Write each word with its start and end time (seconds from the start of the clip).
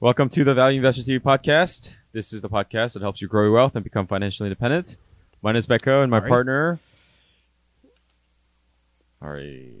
Welcome 0.00 0.28
to 0.28 0.44
the 0.44 0.54
Value 0.54 0.76
Investors 0.76 1.08
TV 1.08 1.18
podcast. 1.18 1.94
This 2.12 2.32
is 2.32 2.40
the 2.40 2.48
podcast 2.48 2.92
that 2.92 3.02
helps 3.02 3.20
you 3.20 3.26
grow 3.26 3.42
your 3.42 3.50
wealth 3.50 3.74
and 3.74 3.82
become 3.82 4.06
financially 4.06 4.46
independent. 4.46 4.94
My 5.42 5.50
name 5.50 5.58
is 5.58 5.66
Becco 5.66 6.04
and 6.04 6.08
my 6.08 6.20
right. 6.20 6.28
partner. 6.28 6.78
All 9.20 9.30
right. 9.30 9.72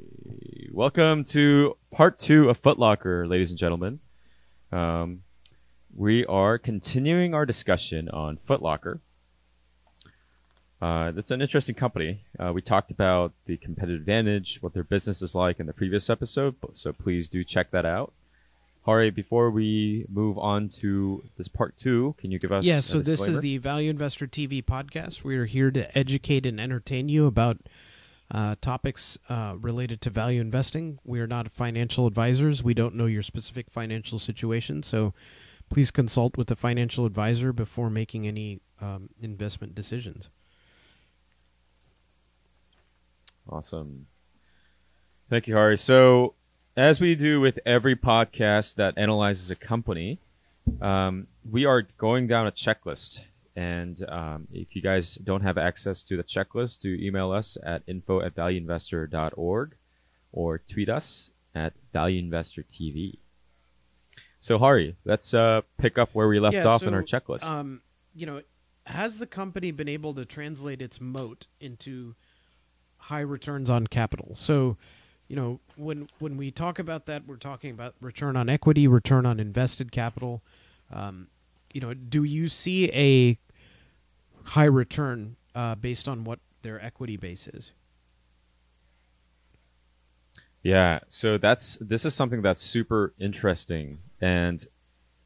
Welcome 0.72 1.22
to 1.26 1.76
part 1.92 2.18
two 2.18 2.48
of 2.48 2.60
Footlocker, 2.60 3.30
ladies 3.30 3.50
and 3.50 3.58
gentlemen. 3.60 4.00
Um, 4.72 5.22
we 5.94 6.26
are 6.26 6.58
continuing 6.58 7.32
our 7.32 7.46
discussion 7.46 8.08
on 8.08 8.38
Footlocker. 8.38 8.98
Uh, 10.82 11.12
that's 11.12 11.30
an 11.30 11.40
interesting 11.40 11.76
company. 11.76 12.24
Uh, 12.40 12.52
we 12.52 12.60
talked 12.60 12.90
about 12.90 13.34
the 13.46 13.56
competitive 13.56 14.00
advantage, 14.00 14.58
what 14.62 14.74
their 14.74 14.82
business 14.82 15.22
is 15.22 15.36
like 15.36 15.60
in 15.60 15.66
the 15.66 15.72
previous 15.72 16.10
episode, 16.10 16.56
so 16.72 16.92
please 16.92 17.28
do 17.28 17.44
check 17.44 17.70
that 17.70 17.86
out. 17.86 18.12
Hari, 18.88 19.10
before 19.10 19.50
we 19.50 20.06
move 20.08 20.38
on 20.38 20.70
to 20.80 21.22
this 21.36 21.46
part 21.46 21.76
two, 21.76 22.14
can 22.16 22.30
you 22.30 22.38
give 22.38 22.50
us 22.50 22.64
Yeah, 22.64 22.78
a 22.78 22.82
so 22.82 23.00
this 23.00 23.20
is 23.28 23.42
the 23.42 23.58
Value 23.58 23.90
Investor 23.90 24.26
TV 24.26 24.64
podcast. 24.64 25.22
We 25.22 25.36
are 25.36 25.44
here 25.44 25.70
to 25.70 25.96
educate 25.96 26.46
and 26.46 26.58
entertain 26.58 27.10
you 27.10 27.26
about 27.26 27.58
uh, 28.30 28.54
topics 28.62 29.18
uh, 29.28 29.56
related 29.60 30.00
to 30.00 30.08
value 30.08 30.40
investing. 30.40 31.00
We 31.04 31.20
are 31.20 31.26
not 31.26 31.52
financial 31.52 32.06
advisors. 32.06 32.64
We 32.64 32.72
don't 32.72 32.94
know 32.94 33.04
your 33.04 33.22
specific 33.22 33.70
financial 33.70 34.18
situation, 34.18 34.82
so 34.82 35.12
please 35.68 35.90
consult 35.90 36.38
with 36.38 36.50
a 36.50 36.56
financial 36.56 37.04
advisor 37.04 37.52
before 37.52 37.90
making 37.90 38.26
any 38.26 38.62
um, 38.80 39.10
investment 39.20 39.74
decisions. 39.74 40.30
Awesome. 43.50 44.06
Thank 45.28 45.46
you, 45.46 45.56
Hari. 45.56 45.76
So, 45.76 46.36
as 46.78 47.00
we 47.00 47.16
do 47.16 47.40
with 47.40 47.58
every 47.66 47.96
podcast 47.96 48.76
that 48.76 48.96
analyzes 48.96 49.50
a 49.50 49.56
company, 49.56 50.20
um, 50.80 51.26
we 51.50 51.64
are 51.64 51.82
going 51.82 52.28
down 52.28 52.46
a 52.46 52.52
checklist. 52.52 53.24
And 53.56 54.00
um, 54.08 54.46
if 54.52 54.76
you 54.76 54.80
guys 54.82 55.16
don't 55.16 55.40
have 55.42 55.58
access 55.58 56.04
to 56.04 56.16
the 56.16 56.22
checklist, 56.22 56.80
do 56.80 56.94
email 56.94 57.32
us 57.32 57.58
at 57.66 57.82
info 57.88 58.20
at 58.20 58.36
valueinvestor.org 58.36 59.74
or 60.30 60.58
tweet 60.58 60.88
us 60.88 61.32
at 61.52 61.72
valueinvestortv. 61.92 63.18
So, 64.38 64.58
Hari, 64.58 64.94
let's 65.04 65.34
uh, 65.34 65.62
pick 65.78 65.98
up 65.98 66.10
where 66.12 66.28
we 66.28 66.38
left 66.38 66.54
Yeah, 66.54 66.66
off 66.68 66.84
in 66.84 66.94
our 66.94 67.02
checklist. 67.02 67.42
Um, 67.42 67.82
you 68.14 68.24
know, 68.24 68.42
has 68.86 69.18
the 69.18 69.26
company 69.26 69.72
been 69.72 69.88
able 69.88 70.14
to 70.14 70.24
translate 70.24 70.80
its 70.80 71.00
moat 71.00 71.48
into 71.60 72.14
high 72.98 73.20
returns 73.20 73.68
on 73.68 73.88
capital? 73.88 74.34
So, 74.36 74.76
you 75.28 75.36
know, 75.36 75.60
when 75.76 76.08
when 76.18 76.36
we 76.36 76.50
talk 76.50 76.78
about 76.78 77.06
that, 77.06 77.26
we're 77.26 77.36
talking 77.36 77.70
about 77.70 77.94
return 78.00 78.36
on 78.36 78.48
equity, 78.48 78.88
return 78.88 79.26
on 79.26 79.38
invested 79.38 79.92
capital. 79.92 80.42
Um, 80.90 81.28
you 81.72 81.80
know, 81.80 81.92
do 81.92 82.24
you 82.24 82.48
see 82.48 82.90
a 82.92 83.38
high 84.48 84.64
return 84.64 85.36
uh, 85.54 85.74
based 85.74 86.08
on 86.08 86.24
what 86.24 86.40
their 86.62 86.82
equity 86.82 87.18
base 87.18 87.46
is? 87.46 87.72
Yeah, 90.62 91.00
so 91.08 91.38
that's 91.38 91.76
this 91.76 92.04
is 92.04 92.14
something 92.14 92.42
that's 92.42 92.62
super 92.62 93.14
interesting, 93.18 93.98
and 94.20 94.64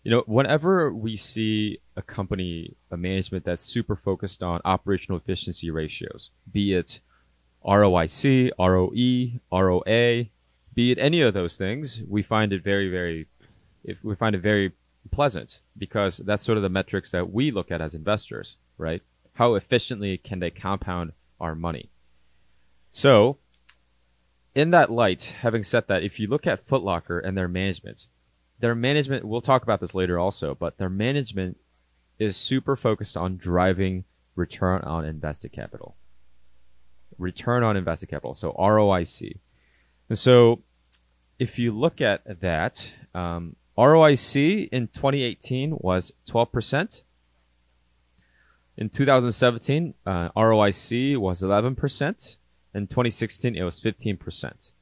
you 0.03 0.11
know, 0.11 0.25
whenever 0.27 0.93
we 0.93 1.17
see 1.17 1.79
a 1.97 2.03
company, 2.03 2.75
a 2.91 2.97
management 2.97 3.45
that's 3.45 3.65
super 3.65 3.95
focused 3.95 4.43
on 4.43 4.61
operational 4.65 5.17
efficiency 5.19 5.71
ratios, 5.71 6.31
be 6.51 6.75
it 6.75 7.01
ROIC, 7.65 8.51
ROE, 8.59 9.61
ROA, 9.61 10.25
be 10.75 10.91
it 10.91 10.99
any 10.99 11.21
of 11.21 11.35
those 11.35 11.57
things, 11.57 12.03
we 12.09 12.23
find 12.23 12.53
it 12.53 12.63
very, 12.63 12.91
very, 12.91 13.27
if 13.85 14.03
we 14.03 14.15
find 14.15 14.35
it 14.35 14.41
very 14.41 14.73
pleasant 15.11 15.61
because 15.77 16.19
that's 16.19 16.45
sort 16.45 16.57
of 16.57 16.63
the 16.63 16.69
metrics 16.69 17.11
that 17.11 17.33
we 17.33 17.51
look 17.51 17.71
at 17.71 17.81
as 17.81 17.95
investors, 17.95 18.57
right? 18.79 19.03
How 19.35 19.55
efficiently 19.55 20.19
can 20.19 20.39
they 20.39 20.51
compound 20.51 21.13
our 21.41 21.55
money? 21.55 21.91
So, 22.93 23.39
in 24.55 24.71
that 24.71 24.91
light, 24.91 25.35
having 25.41 25.65
said 25.65 25.89
that, 25.89 26.03
if 26.03 26.21
you 26.21 26.29
look 26.29 26.47
at 26.47 26.67
Footlocker 26.67 27.21
and 27.25 27.37
their 27.37 27.49
management, 27.49 28.07
their 28.61 28.75
management, 28.75 29.25
we'll 29.25 29.41
talk 29.41 29.63
about 29.63 29.81
this 29.81 29.95
later 29.95 30.19
also, 30.19 30.55
but 30.55 30.79
their 30.79 30.91
management 30.91 31.59
is 32.19 32.37
super 32.37 32.77
focused 32.77 33.17
on 33.17 33.39
driving 33.39 34.05
return 34.37 34.83
on 34.83 35.05
invested 35.05 35.53
capital. 35.53 35.97
Return 37.23 37.63
on 37.63 37.77
invested 37.77 38.09
capital, 38.09 38.35
so 38.35 38.53
ROIC. 38.59 39.39
And 40.09 40.19
so, 40.19 40.63
if 41.39 41.59
you 41.59 41.73
look 41.73 42.01
at 42.01 42.41
that, 42.41 42.95
um, 43.15 43.57
ROIC 43.79 44.69
in 44.71 44.89
2018 44.89 45.77
was 45.79 46.13
12%. 46.29 47.03
In 48.77 48.89
2017, 48.89 49.95
uh, 50.07 50.29
ROIC 50.37 51.17
was 51.17 51.43
11%. 51.43 52.37
In 52.75 52.87
2016, 52.87 53.55
it 53.55 53.63
was 53.63 53.81
15%. 53.81 54.73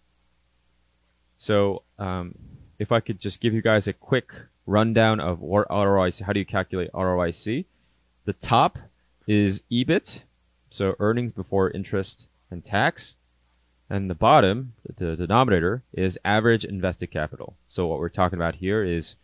So, 1.37 1.83
um, 1.99 2.34
if 2.78 2.93
I 2.93 3.01
could 3.01 3.21
just 3.21 3.41
give 3.41 3.53
you 3.53 3.62
guys 3.62 3.87
a 3.87 3.93
quick 3.93 4.33
rundown 4.67 5.21
of 5.21 5.41
what 5.41 5.69
ROIC, 5.69 6.22
how 6.22 6.33
do 6.33 6.41
you 6.41 6.47
calculate 6.47 6.91
ROIC? 6.93 7.67
The 8.25 8.33
top 8.33 8.78
is 9.27 9.62
EBIT, 9.71 10.25
so 10.71 10.95
earnings 10.99 11.33
before 11.33 11.71
interest 11.71 12.29
and 12.50 12.65
tax. 12.65 13.16
And 13.88 14.09
the 14.09 14.15
bottom, 14.15 14.75
the 14.97 15.16
denominator, 15.16 15.83
is 15.93 16.19
average 16.25 16.65
invested 16.65 17.09
capital. 17.09 17.56
So 17.66 17.87
what 17.87 17.99
we're 17.99 18.09
talking 18.09 18.38
about 18.38 18.56
here 18.56 18.84
is 18.84 19.16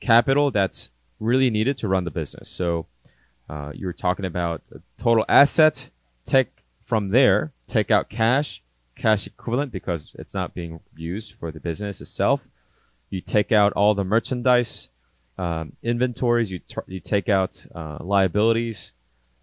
capital 0.00 0.50
that's 0.50 0.90
really 1.20 1.50
needed 1.50 1.78
to 1.78 1.88
run 1.88 2.04
the 2.04 2.10
business. 2.10 2.48
So 2.48 2.86
uh, 3.48 3.72
you're 3.74 3.92
talking 3.92 4.24
about 4.24 4.62
total 4.98 5.24
asset, 5.28 5.90
take 6.24 6.48
from 6.84 7.10
there, 7.10 7.52
take 7.66 7.90
out 7.90 8.08
cash, 8.08 8.62
cash 8.96 9.26
equivalent 9.26 9.72
because 9.72 10.14
it's 10.18 10.34
not 10.34 10.54
being 10.54 10.80
used 10.96 11.34
for 11.38 11.50
the 11.52 11.60
business 11.60 12.00
itself. 12.00 12.46
You 13.10 13.20
take 13.20 13.52
out 13.52 13.72
all 13.72 13.94
the 13.94 14.04
merchandise, 14.04 14.90
um, 15.38 15.72
inventories. 15.82 16.50
You 16.50 16.60
you 16.86 17.00
take 17.00 17.28
out 17.28 17.64
uh, 17.74 17.98
liabilities, 18.00 18.92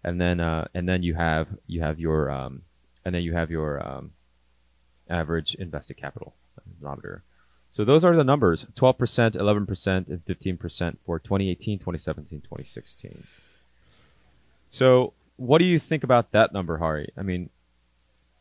and 0.04 0.20
then 0.20 0.38
uh, 0.38 0.68
and 0.74 0.88
then 0.88 1.02
you 1.02 1.14
have 1.14 1.48
you 1.66 1.80
have 1.80 1.98
your 1.98 2.30
um, 2.30 2.62
and 3.06 3.14
then 3.14 3.22
you 3.22 3.34
have 3.34 3.52
your 3.52 3.80
um, 3.88 4.10
average 5.08 5.54
invested 5.54 5.94
capital 5.96 6.34
denominator. 6.80 7.22
So 7.70 7.84
those 7.84 8.04
are 8.04 8.16
the 8.16 8.24
numbers 8.24 8.66
12%, 8.74 9.36
11%, 9.36 10.08
and 10.08 10.24
15% 10.26 10.96
for 11.06 11.20
2018, 11.20 11.78
2017, 11.78 12.40
2016. 12.40 13.22
So 14.70 15.12
what 15.36 15.58
do 15.58 15.64
you 15.64 15.78
think 15.78 16.02
about 16.02 16.32
that 16.32 16.52
number, 16.52 16.78
Hari? 16.78 17.12
I 17.16 17.22
mean, 17.22 17.50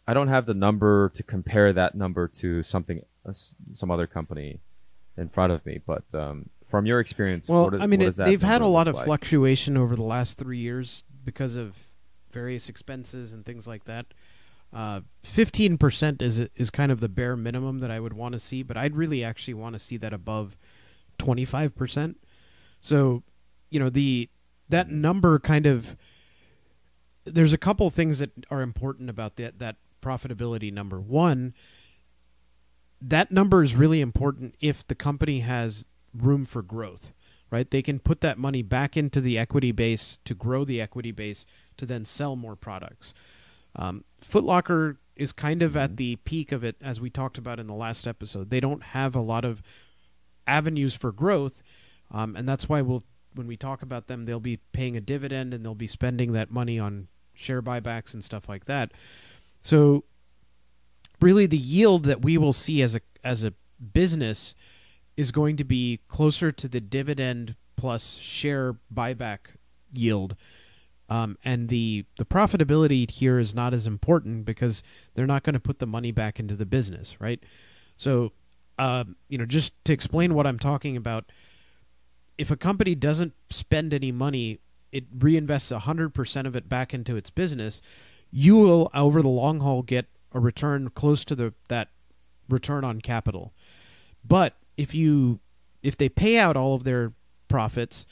I 0.08 0.16
don't 0.16 0.30
have 0.30 0.48
the 0.48 0.56
number 0.56 1.10
to 1.14 1.22
compare 1.22 1.72
that 1.72 1.94
number 1.94 2.28
to 2.40 2.64
something, 2.64 3.06
uh, 3.24 3.34
some 3.74 3.92
other 3.92 4.08
company 4.08 4.62
in 5.16 5.30
front 5.30 5.54
of 5.54 5.64
me, 5.64 5.80
but 5.86 6.04
um, 6.16 6.50
from 6.68 6.88
your 6.88 7.00
experience, 7.00 7.48
Well, 7.50 7.66
what 7.66 7.76
is- 7.76 7.82
I 7.82 7.86
mean, 7.86 8.00
what 8.00 8.06
it, 8.06 8.10
does 8.10 8.18
that 8.18 8.26
they've 8.26 8.42
had 8.42 8.62
a 8.64 8.68
lot 8.68 8.88
of 8.88 8.96
like? 8.96 9.06
fluctuation 9.06 9.78
over 9.78 9.96
the 9.96 10.02
last 10.02 10.40
three 10.40 10.58
years 10.58 11.04
because 11.24 11.56
of 11.56 11.76
various 12.32 12.68
expenses 12.68 13.32
and 13.32 13.46
things 13.46 13.68
like 13.68 13.86
that. 13.86 14.08
Uh, 14.74 15.02
Fifteen 15.24 15.78
percent 15.78 16.22
is 16.22 16.40
is 16.56 16.70
kind 16.70 16.92
of 16.92 17.00
the 17.00 17.10
bare 17.10 17.36
minimum 17.36 17.80
that 17.80 17.90
I 17.90 18.00
would 18.00 18.14
want 18.14 18.34
to 18.34 18.40
see, 18.40 18.62
but 18.62 18.78
I'd 18.78 18.96
really 18.96 19.24
actually 19.24 19.54
want 19.54 19.74
to 19.74 19.80
see 19.80 19.98
that 19.98 20.14
above 20.14 20.58
twenty 21.18 21.46
five 21.46 21.76
percent. 21.76 22.18
So, 22.82 23.24
you 23.70 23.80
know, 23.80 23.90
the 23.90 24.30
that 24.70 24.90
number 24.90 25.40
kind 25.40 25.66
of 25.66 25.96
there's 27.24 27.54
a 27.54 27.58
couple 27.58 27.90
things 27.90 28.20
that 28.20 28.32
are 28.52 28.62
important 28.62 29.10
about 29.10 29.38
that 29.38 29.60
that 29.60 29.78
profitability 30.02 30.72
number. 30.72 31.00
One, 31.02 31.54
that 33.02 33.32
number 33.32 33.64
is 33.64 33.76
really 33.76 34.02
important 34.02 34.56
if 34.60 34.86
the 34.86 34.96
company 34.96 35.40
has 35.40 35.86
room 36.14 36.46
for 36.46 36.62
growth, 36.62 37.12
right? 37.50 37.70
They 37.70 37.82
can 37.82 38.00
put 38.00 38.22
that 38.22 38.38
money 38.38 38.62
back 38.62 38.96
into 38.96 39.20
the 39.22 39.40
equity 39.40 39.72
base 39.72 40.20
to 40.26 40.36
grow 40.36 40.64
the 40.66 40.80
equity 40.80 41.12
base 41.12 41.46
to 41.78 41.86
then 41.86 42.06
sell 42.06 42.36
more 42.36 42.56
products. 42.56 43.14
Um, 43.76 44.04
Footlocker 44.24 44.98
is 45.16 45.32
kind 45.32 45.64
of 45.64 45.76
at 45.76 45.98
the 45.98 46.18
peak 46.18 46.52
of 46.52 46.64
it, 46.64 46.76
as 46.82 47.00
we 47.00 47.10
talked 47.10 47.38
about 47.38 47.60
in 47.60 47.68
the 47.68 47.74
last 47.74 48.08
episode. 48.08 48.50
They 48.50 48.60
don't 48.60 48.84
have 48.84 49.16
a 49.16 49.22
lot 49.22 49.46
of 49.46 49.62
avenues 50.48 50.96
for 50.96 51.12
growth, 51.12 51.64
um, 52.12 52.36
and 52.36 52.48
that's 52.48 52.70
why 52.70 52.82
we'll 52.82 53.04
when 53.34 53.48
we 53.48 53.58
talk 53.58 53.82
about 53.82 54.08
them, 54.08 54.26
they'll 54.26 54.40
be 54.40 54.58
paying 54.72 54.96
a 54.96 55.02
dividend 55.02 55.54
and 55.54 55.64
they'll 55.64 55.76
be 55.76 55.88
spending 55.88 56.32
that 56.32 56.52
money 56.52 56.80
on 56.80 57.10
share 57.34 57.62
buybacks 57.62 58.14
and 58.14 58.24
stuff 58.24 58.48
like 58.48 58.66
that. 58.66 58.94
So 59.62 60.06
really 61.22 61.46
the 61.46 61.58
yield 61.58 62.06
that 62.06 62.22
we 62.22 62.38
will 62.38 62.54
see 62.54 62.82
as 62.82 62.96
a 62.96 63.02
as 63.24 63.44
a 63.44 63.54
business 63.94 64.56
is 65.18 65.32
going 65.32 65.58
to 65.58 65.64
be 65.64 66.00
closer 66.08 66.52
to 66.52 66.68
the 66.68 66.82
dividend 66.82 67.56
plus 67.76 68.16
share 68.16 68.78
buyback 68.94 69.40
yield 69.94 70.36
um, 71.10 71.38
and 71.46 71.70
the 71.70 72.06
the 72.18 72.26
profitability 72.26 73.10
here 73.10 73.40
is 73.40 73.54
not 73.54 73.74
as 73.74 73.86
important 73.86 74.46
because 74.46 74.82
they're 75.14 75.28
not 75.28 75.44
going 75.44 75.54
to 75.54 75.60
put 75.60 75.80
the 75.80 75.88
money 75.88 76.12
back 76.12 76.40
into 76.40 76.56
the 76.56 76.66
business 76.66 77.16
right 77.20 77.44
so 77.98 78.32
um, 78.78 79.16
you 79.30 79.38
know 79.38 79.46
just 79.46 79.74
to 79.86 79.94
explain 79.94 80.34
what 80.34 80.48
i'm 80.48 80.60
talking 80.60 80.98
about 80.98 81.26
if 82.38 82.52
a 82.52 82.58
company 82.58 82.96
doesn't 82.96 83.34
spend 83.50 83.94
any 83.94 84.12
money, 84.12 84.60
it 84.92 85.18
reinvests 85.18 85.78
100% 85.78 86.48
of 86.48 86.56
it 86.56 86.70
back 86.70 86.94
into 86.94 87.16
its 87.16 87.30
business, 87.30 87.82
you 88.32 88.56
will 88.56 88.90
over 88.94 89.22
the 89.22 89.30
long 89.30 89.62
haul 89.62 89.82
get 89.82 90.08
a 90.34 90.40
return 90.40 90.90
close 90.90 91.24
to 91.26 91.36
the 91.36 91.54
that 91.70 91.90
return 92.50 92.84
on 92.84 93.00
capital. 93.00 93.54
But 94.24 94.56
if 94.78 94.94
you 94.94 95.40
if 95.82 95.96
they 95.96 96.10
pay 96.10 96.38
out 96.38 96.58
all 96.58 96.74
of 96.74 96.84
their 96.84 97.14
profits, 97.48 98.06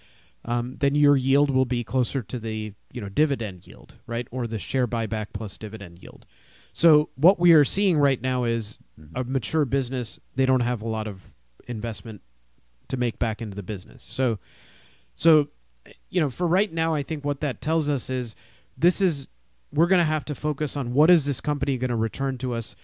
um, 0.46 0.78
then 0.80 0.96
your 0.96 1.16
yield 1.16 1.50
will 1.50 1.66
be 1.66 1.84
closer 1.84 2.22
to 2.22 2.40
the 2.40 2.74
you 2.92 3.02
know 3.02 3.10
dividend 3.10 3.66
yield, 3.68 3.96
right, 4.08 4.28
or 4.32 4.48
the 4.48 4.60
share 4.60 4.88
buyback 4.88 5.28
plus 5.34 5.58
dividend 5.58 6.00
yield. 6.02 6.26
So 6.74 7.10
what 7.16 7.40
we 7.40 7.54
are 7.54 7.64
seeing 7.64 7.98
right 7.98 8.22
now 8.22 8.44
is 8.46 8.78
a 9.16 9.24
mature 9.24 9.64
business. 9.64 10.20
They 10.36 10.46
don't 10.46 10.62
have 10.62 10.82
a 10.82 10.88
lot 10.88 11.08
of 11.08 11.22
investment 11.68 12.22
to 12.88 12.98
make 12.98 13.20
back 13.20 13.42
into 13.42 13.56
the 13.56 13.64
business. 13.64 14.06
So, 14.10 14.40
so 15.16 15.50
you 16.10 16.20
know, 16.20 16.30
for 16.30 16.48
right 16.48 16.74
now, 16.74 16.96
I 16.96 17.04
think 17.04 17.24
what 17.24 17.42
that 17.42 17.62
tells 17.62 17.90
us 17.90 18.10
is 18.10 18.36
this 18.78 19.02
is 19.02 19.28
we're 19.72 19.88
going 19.88 20.00
to 20.00 20.06
have 20.06 20.26
to 20.26 20.36
focus 20.36 20.76
on 20.76 20.94
what 20.94 21.10
is 21.10 21.26
this 21.26 21.42
company 21.42 21.78
going 21.78 21.90
to 21.90 21.96
return 21.96 22.38
to 22.40 22.54
us 22.54 22.76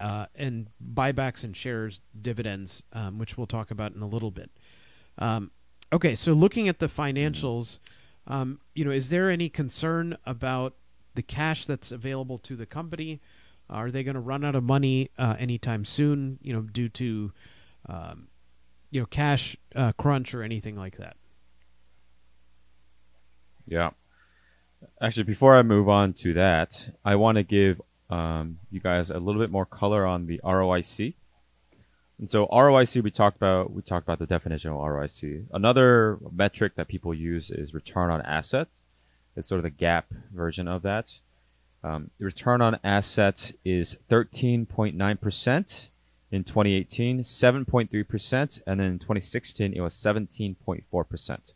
uh, 0.00 0.26
and 0.34 0.68
buybacks 0.82 1.44
and 1.44 1.56
shares 1.56 2.00
dividends, 2.20 2.82
um, 2.92 3.18
which 3.18 3.36
we'll 3.36 3.46
talk 3.46 3.70
about 3.70 3.94
in 3.94 4.02
a 4.02 4.06
little 4.06 4.30
bit. 4.30 4.50
Um, 5.18 5.50
okay, 5.92 6.14
so 6.14 6.32
looking 6.32 6.68
at 6.68 6.78
the 6.78 6.88
financials, 6.88 7.78
um, 8.26 8.60
you 8.74 8.84
know, 8.84 8.90
is 8.90 9.08
there 9.08 9.30
any 9.30 9.48
concern 9.48 10.16
about 10.26 10.74
the 11.14 11.22
cash 11.22 11.66
that's 11.66 11.92
available 11.92 12.38
to 12.38 12.56
the 12.56 12.66
company? 12.66 13.20
Are 13.70 13.90
they 13.90 14.02
going 14.02 14.14
to 14.14 14.20
run 14.20 14.44
out 14.44 14.54
of 14.54 14.62
money 14.62 15.10
uh, 15.18 15.36
anytime 15.38 15.84
soon? 15.84 16.38
You 16.42 16.52
know, 16.52 16.60
due 16.62 16.88
to 16.90 17.32
um, 17.88 18.28
you 18.90 19.00
know 19.00 19.06
cash 19.06 19.56
uh, 19.74 19.92
crunch 19.92 20.34
or 20.34 20.42
anything 20.42 20.76
like 20.76 20.96
that? 20.98 21.16
Yeah. 23.66 23.90
Actually, 25.00 25.24
before 25.24 25.56
I 25.56 25.62
move 25.62 25.88
on 25.88 26.12
to 26.14 26.34
that, 26.34 26.90
I 27.04 27.16
want 27.16 27.36
to 27.36 27.42
give 27.42 27.80
um, 28.10 28.58
you 28.70 28.80
guys 28.80 29.10
a 29.10 29.18
little 29.18 29.40
bit 29.40 29.50
more 29.50 29.64
color 29.64 30.04
on 30.04 30.26
the 30.26 30.40
ROIC. 30.44 31.14
And 32.18 32.30
so 32.30 32.46
ROIC, 32.46 33.02
we 33.02 33.10
talked 33.10 33.36
about 33.36 33.72
we 33.72 33.82
talked 33.82 34.06
about 34.06 34.18
the 34.18 34.26
definition 34.26 34.70
of 34.70 34.76
ROIC. 34.76 35.46
Another 35.52 36.18
metric 36.32 36.74
that 36.76 36.88
people 36.88 37.12
use 37.12 37.50
is 37.50 37.74
return 37.74 38.10
on 38.10 38.22
asset. 38.22 38.68
It's 39.36 39.48
sort 39.48 39.58
of 39.58 39.64
the 39.64 39.70
GAAP 39.70 40.04
version 40.32 40.68
of 40.68 40.82
that. 40.82 41.18
Um, 41.82 42.10
return 42.18 42.62
on 42.62 42.78
asset 42.82 43.52
is 43.64 43.96
13.9% 44.10 45.90
in 46.30 46.44
2018, 46.44 47.20
7.3%, 47.20 48.62
and 48.66 48.80
then 48.80 48.86
in 48.86 48.98
2016 48.98 49.72
it 49.74 49.80
was 49.80 49.94
17.4%. 49.94 51.52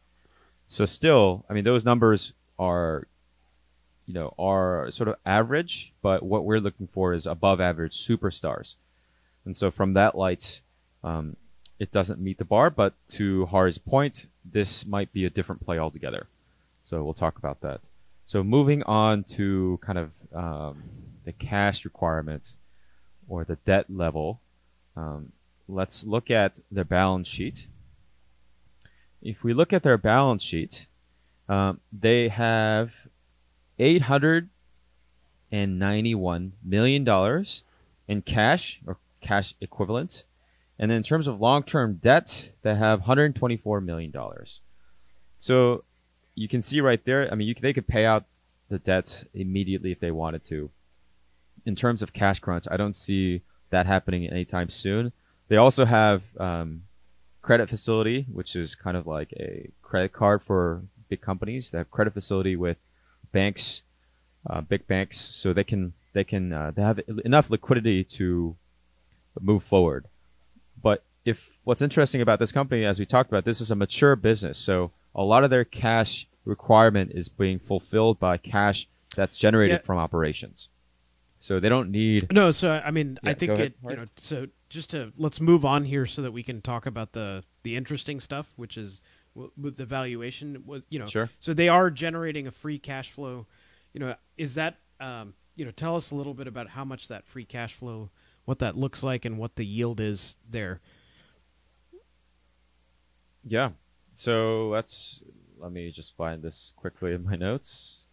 So 0.69 0.85
still, 0.85 1.47
I 1.49 1.55
mean, 1.55 1.65
those 1.65 1.85
numbers 1.85 2.35
are, 2.59 3.07
you 4.07 4.13
know, 4.13 4.35
are 4.39 4.91
sort 4.91 5.09
of 5.09 5.17
average, 5.25 5.95
but 6.03 6.23
what 6.23 6.45
we're 6.45 6.61
looking 6.61 6.89
for 6.93 7.15
is 7.15 7.27
above 7.27 7.61
average 7.61 7.97
superstars. 7.97 8.75
And 9.45 9.57
so 9.57 9.71
from 9.71 9.95
that 9.95 10.17
light, 10.17 10.61
um, 11.03 11.37
it 11.79 11.93
doesn't 11.93 12.21
meet 12.21 12.39
the 12.39 12.45
bar, 12.45 12.71
but 12.71 12.95
to 13.11 13.47
Hari's 13.47 13.79
point, 13.79 14.27
this 14.45 14.85
might 14.85 15.13
be 15.13 15.25
a 15.25 15.31
different 15.31 15.65
play 15.65 15.79
altogether. 15.79 16.27
So 16.85 17.05
we'll 17.05 17.15
talk 17.15 17.39
about 17.39 17.61
that. 17.61 17.81
So 18.27 18.43
moving 18.43 18.83
on 18.83 19.25
to 19.25 19.79
kind 19.83 19.99
of 19.99 20.11
um, 20.35 20.83
the 21.25 21.33
cash 21.33 21.85
requirements 21.85 22.57
or 23.29 23.45
the 23.45 23.57
debt 23.65 23.87
level, 23.89 24.41
um, 24.97 25.33
let's 25.69 26.05
look 26.05 26.31
at 26.31 26.57
their 26.71 26.85
balance 26.85 27.29
sheet. 27.29 27.69
If 29.23 29.43
we 29.43 29.55
look 29.55 29.73
at 29.73 29.83
their 29.83 29.99
balance 29.99 30.43
sheet, 30.43 30.89
um, 31.49 31.81
they 31.93 32.29
have 32.29 32.93
eight 33.79 34.03
hundred 34.03 34.49
and 35.51 35.79
ninety-one 35.79 36.53
million 36.63 37.05
dollars 37.05 37.65
in 38.07 38.23
cash 38.23 38.81
or 38.87 38.97
cash 39.21 39.55
equivalent, 39.61 40.25
and 40.79 40.93
in 40.93 41.03
terms 41.03 41.27
of 41.27 41.41
long-term 41.41 42.01
debt, 42.03 42.51
they 42.63 42.75
have 42.75 43.01
one 43.01 43.07
hundred 43.07 43.35
twenty-four 43.37 43.81
million 43.81 44.11
dollars. 44.11 44.61
So 45.39 45.85
you 46.35 46.49
can 46.49 46.63
see 46.63 46.81
right 46.81 47.05
there. 47.05 47.31
I 47.31 47.35
mean, 47.35 47.55
they 47.61 47.73
could 47.73 47.87
pay 47.87 48.05
out 48.05 48.25
the 48.69 48.79
debt 48.79 49.25
immediately 49.35 49.93
if 49.93 50.01
they 50.01 50.11
wanted 50.11 50.45
to. 50.45 50.71
In 51.67 51.75
terms 51.75 52.03
of 52.03 52.13
cash 52.13 52.39
crunch, 52.39 52.67
I 52.71 52.77
don't 52.77 52.95
see 52.95 53.43
that 53.71 53.87
happening 53.87 54.27
anytime 54.27 54.71
soon. 54.71 55.13
They 55.49 55.57
also 55.57 55.85
have 55.85 56.23
um, 56.39 56.83
credit 57.43 57.69
facility, 57.69 58.27
which 58.33 58.55
is 58.55 58.75
kind 58.75 58.97
of 58.97 59.07
like 59.07 59.33
a 59.33 59.71
credit 59.83 60.13
card 60.13 60.43
for 60.43 60.83
big 61.09 61.21
companies. 61.21 61.71
They 61.71 61.79
have 61.79 61.91
credit 61.91 62.15
facility 62.15 62.57
with 62.57 62.77
banks, 63.33 63.83
uh, 64.49 64.61
big 64.61 64.87
banks, 64.87 65.19
so 65.19 65.53
they 65.53 65.65
can 65.65 65.95
they 66.13 66.25
can 66.25 66.53
uh, 66.53 66.71
they 66.75 66.83
have 66.83 67.01
enough 67.25 67.51
liquidity 67.51 68.05
to 68.05 68.57
move 69.41 69.63
forward. 69.63 70.07
But 70.83 71.05
if 71.25 71.59
what's 71.65 71.83
interesting 71.83 72.21
about 72.21 72.39
this 72.39 72.53
company, 72.53 72.85
as 72.85 72.99
we 72.99 73.07
talked 73.07 73.31
about, 73.31 73.45
this 73.45 73.61
is 73.61 73.71
a 73.71 73.77
mature 73.77 74.17
business, 74.17 74.59
so 74.59 74.93
a 75.15 75.23
lot 75.25 75.45
of 75.45 75.51
their 75.51 75.65
cash 75.65 76.27
requirement 76.45 77.13
is 77.15 77.29
being 77.29 77.59
fulfilled 77.59 78.19
by 78.19 78.37
cash 78.39 78.89
that's 79.17 79.37
generated 79.37 79.81
Yeah. 79.81 79.87
from 79.87 79.99
operations. 79.99 80.69
So 81.41 81.61
they 81.61 81.69
don't 81.69 81.91
need. 81.91 82.33
No, 82.33 82.51
so 82.51 82.81
I 82.85 82.91
mean, 82.91 83.19
Yeah, 83.23 83.31
I 83.31 83.35
think 83.35 83.53
ahead, 83.53 83.67
it. 83.67 83.91
You 83.91 83.97
know, 83.97 84.05
so 84.17 84.47
just 84.69 84.91
to 84.91 85.13
let's 85.17 85.41
move 85.41 85.65
on 85.65 85.85
here 85.85 86.05
so 86.07 86.23
that 86.23 86.33
we 86.33 86.43
can 86.43 86.61
talk 86.63 86.87
about 86.87 87.13
the 87.13 87.45
the 87.63 87.77
interesting 87.77 88.21
stuff, 88.21 88.53
which 88.57 88.77
is 88.77 89.03
with 89.57 89.77
the 89.77 89.85
valuation. 89.85 90.65
Was 90.67 90.83
you 90.89 90.99
know, 90.99 91.07
Sure. 91.07 91.31
so 91.39 91.55
they 91.55 91.69
are 91.69 91.91
generating 91.91 92.47
a 92.47 92.51
free 92.51 92.79
cash 92.79 93.13
flow. 93.13 93.47
You 93.93 94.01
know, 94.01 94.15
is 94.37 94.55
that 94.55 94.77
um, 95.01 95.35
you 95.55 95.65
know, 95.65 95.71
tell 95.71 95.95
us 95.97 96.11
a 96.11 96.15
little 96.15 96.35
bit 96.35 96.47
about 96.49 96.71
how 96.71 96.85
much 96.85 97.07
that 97.09 97.25
free 97.27 97.45
cash 97.45 97.75
flow, 97.75 98.11
what 98.49 98.61
that 98.61 98.79
looks 98.79 99.03
like, 99.03 99.27
and 99.27 99.37
what 99.37 99.57
the 99.57 99.67
yield 99.67 100.01
is 100.01 100.39
there. 100.51 100.81
Yeah. 103.47 103.73
So 104.15 104.71
let's 104.71 105.23
let 105.59 105.71
me 105.71 105.93
just 105.93 106.17
find 106.17 106.43
this 106.43 106.73
quickly 106.75 107.13
in 107.13 107.27
my 107.27 107.37
notes. 107.37 108.05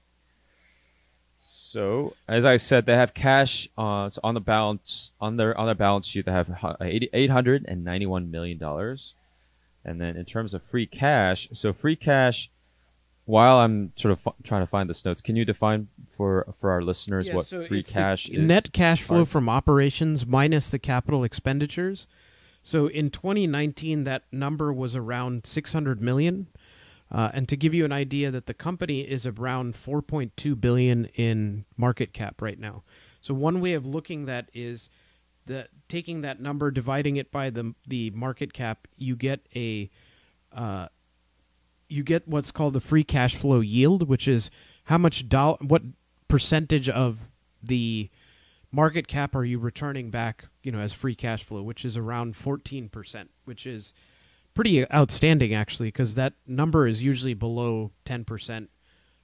So 1.39 2.15
as 2.27 2.43
I 2.43 2.57
said, 2.57 2.85
they 2.85 2.95
have 2.95 3.13
cash 3.13 3.69
uh, 3.77 4.09
so 4.09 4.19
on 4.25 4.33
the 4.33 4.41
balance 4.41 5.13
on 5.21 5.37
their 5.37 5.57
on 5.57 5.67
their 5.67 5.73
balance 5.73 6.07
sheet. 6.07 6.25
They 6.25 6.33
have 6.33 6.49
eight 6.81 7.31
hundred 7.31 7.63
and 7.65 7.85
ninety 7.85 8.05
one 8.05 8.29
million 8.29 8.57
dollars, 8.57 9.15
and 9.85 10.01
then 10.01 10.17
in 10.17 10.25
terms 10.25 10.53
of 10.53 10.63
free 10.63 10.85
cash, 10.85 11.47
so 11.53 11.71
free 11.71 11.95
cash. 11.95 12.51
While 13.25 13.57
I'm 13.57 13.91
sort 13.95 14.11
of 14.11 14.19
f- 14.25 14.33
trying 14.43 14.61
to 14.61 14.67
find 14.67 14.89
this 14.89 15.03
notes, 15.03 15.19
can 15.21 15.35
you 15.35 15.45
define 15.45 15.87
for 16.15 16.53
for 16.59 16.71
our 16.71 16.81
listeners 16.81 17.27
Yeah, 17.27 17.35
what 17.35 17.47
so 17.47 17.65
free 17.65 17.79
it's 17.79 17.89
the 17.89 17.93
cash 17.93 18.29
is? 18.29 18.45
Net 18.45 18.71
cash 18.71 19.01
flow 19.01 19.17
Hart? 19.17 19.29
from 19.29 19.49
operations 19.49 20.25
minus 20.25 20.69
the 20.69 20.79
capital 20.79 21.23
expenditures. 21.23 22.05
So 22.61 22.87
in 22.87 23.09
2019, 23.11 24.05
that 24.05 24.23
number 24.31 24.73
was 24.73 24.95
around 24.95 25.45
600 25.45 26.01
million. 26.01 26.47
Uh, 27.11 27.29
and 27.33 27.47
to 27.47 27.55
give 27.55 27.73
you 27.73 27.85
an 27.85 27.91
idea, 27.91 28.31
that 28.31 28.47
the 28.47 28.53
company 28.53 29.01
is 29.01 29.27
around 29.27 29.75
4.2 29.75 30.59
billion 30.59 31.05
in 31.13 31.65
market 31.77 32.11
cap 32.13 32.41
right 32.41 32.59
now. 32.59 32.83
So 33.21 33.33
one 33.35 33.61
way 33.61 33.73
of 33.73 33.85
looking 33.85 34.25
that 34.25 34.49
is 34.53 34.89
that 35.45 35.69
taking 35.87 36.21
that 36.21 36.41
number, 36.41 36.71
dividing 36.71 37.17
it 37.17 37.31
by 37.31 37.49
the 37.51 37.75
the 37.87 38.09
market 38.11 38.53
cap, 38.53 38.87
you 38.97 39.15
get 39.15 39.47
a 39.55 39.89
uh, 40.51 40.87
you 41.95 42.03
get 42.03 42.27
what's 42.27 42.51
called 42.51 42.73
the 42.73 42.79
free 42.79 43.03
cash 43.03 43.35
flow 43.35 43.59
yield, 43.59 44.07
which 44.07 44.27
is 44.27 44.51
how 44.85 44.97
much 44.97 45.27
dollar, 45.29 45.57
what 45.61 45.81
percentage 46.27 46.89
of 46.89 47.31
the 47.63 48.09
market 48.71 49.07
cap 49.07 49.35
are 49.35 49.45
you 49.45 49.57
returning 49.57 50.09
back, 50.11 50.45
you 50.61 50.71
know, 50.71 50.79
as 50.79 50.93
free 50.93 51.15
cash 51.15 51.43
flow, 51.43 51.63
which 51.63 51.85
is 51.85 51.95
around 51.95 52.35
14%, 52.37 53.27
which 53.45 53.65
is 53.65 53.93
pretty 54.53 54.89
outstanding 54.91 55.53
actually 55.53 55.87
because 55.87 56.15
that 56.15 56.33
number 56.47 56.87
is 56.87 57.03
usually 57.03 57.33
below 57.33 57.91
10%. 58.05 58.67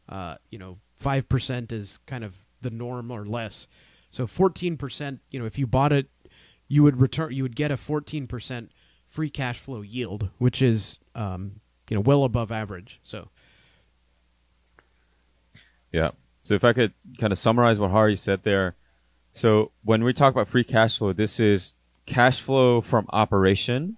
Uh, 0.10 0.36
you 0.50 0.60
know, 0.60 0.78
5% 1.04 1.72
is 1.72 2.00
kind 2.06 2.24
of 2.24 2.36
the 2.62 2.70
norm 2.70 3.12
or 3.12 3.26
less. 3.26 3.68
So 4.10 4.28
14%, 4.28 5.20
you 5.32 5.40
know, 5.40 5.46
if 5.46 5.58
you 5.58 5.66
bought 5.66 5.94
it, 5.94 6.08
you 6.68 6.84
would 6.84 7.02
return 7.02 7.34
you 7.34 7.44
would 7.44 7.56
get 7.56 7.72
a 7.72 7.78
14% 7.78 8.70
free 9.10 9.30
cash 9.30 9.60
flow 9.60 9.82
yield, 9.82 10.30
which 10.38 10.62
is 10.62 11.00
um, 11.16 11.61
you 11.92 11.96
know, 11.96 12.02
well 12.02 12.24
above 12.24 12.54
average. 12.54 13.02
So 13.04 13.28
Yeah. 15.92 16.12
So 16.44 16.56
if 16.56 16.64
I 16.64 16.72
could 16.72 16.94
kind 17.20 17.34
of 17.34 17.38
summarize 17.38 17.80
what 17.80 17.92
Hari 17.92 18.16
said 18.16 18.44
there. 18.44 18.76
So 19.34 19.72
when 19.84 20.04
we 20.06 20.14
talk 20.14 20.34
about 20.34 20.48
free 20.48 20.64
cash 20.64 20.98
flow, 20.98 21.12
this 21.12 21.38
is 21.38 21.74
cash 22.06 22.40
flow 22.40 22.80
from 22.80 23.08
operation 23.10 23.98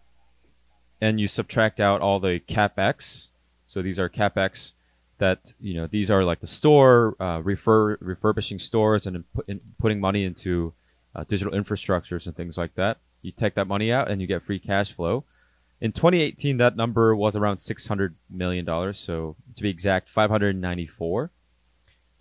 and 0.99 1.19
you 1.21 1.27
subtract 1.27 1.79
out 1.79 2.01
all 2.01 2.19
the 2.19 2.41
capex. 2.49 3.29
So 3.67 3.83
these 3.83 3.99
are 3.99 4.09
capex 4.09 4.73
that, 5.19 5.53
you 5.59 5.75
know, 5.75 5.85
these 5.85 6.09
are 6.09 6.23
like 6.23 6.41
the 6.41 6.47
store, 6.47 7.15
uh, 7.21 7.41
refer, 7.43 7.97
refurbishing 8.01 8.57
stores 8.57 9.05
and 9.05 9.23
in, 9.47 9.61
putting 9.79 9.99
money 9.99 10.25
into 10.25 10.73
uh, 11.15 11.25
digital 11.25 11.53
infrastructures 11.53 12.25
and 12.25 12.35
things 12.35 12.57
like 12.57 12.73
that. 12.73 12.97
You 13.21 13.31
take 13.31 13.53
that 13.53 13.67
money 13.67 13.91
out 13.91 14.09
and 14.09 14.19
you 14.19 14.25
get 14.25 14.41
free 14.41 14.59
cash 14.59 14.91
flow. 14.91 15.25
In 15.83 15.91
2018, 15.91 16.55
that 16.57 16.77
number 16.77 17.13
was 17.13 17.35
around 17.35 17.59
600 17.59 18.15
million 18.29 18.63
dollars. 18.63 18.97
So 19.01 19.35
to 19.57 19.61
be 19.61 19.69
exact, 19.69 20.07
594. 20.07 21.29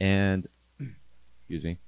And 0.01 0.49
excuse 0.81 1.63
me, 1.63 1.79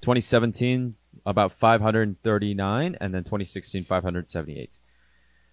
2017 0.00 0.94
about 1.26 1.52
539, 1.52 2.96
and 2.98 3.14
then 3.14 3.24
2016 3.24 3.84
578. 3.84 4.78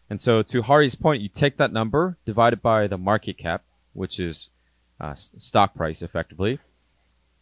And 0.09 0.21
so 0.21 0.43
to 0.43 0.61
Hari's 0.61 0.95
point, 0.95 1.21
you 1.21 1.27
take 1.27 1.57
that 1.57 1.73
number 1.73 2.17
divided 2.23 2.61
by 2.61 2.87
the 2.87 2.97
market 2.97 3.37
cap, 3.37 3.65
which 3.91 4.21
is 4.21 4.47
uh, 5.01 5.13
stock 5.13 5.75
price 5.75 6.01
effectively, 6.01 6.59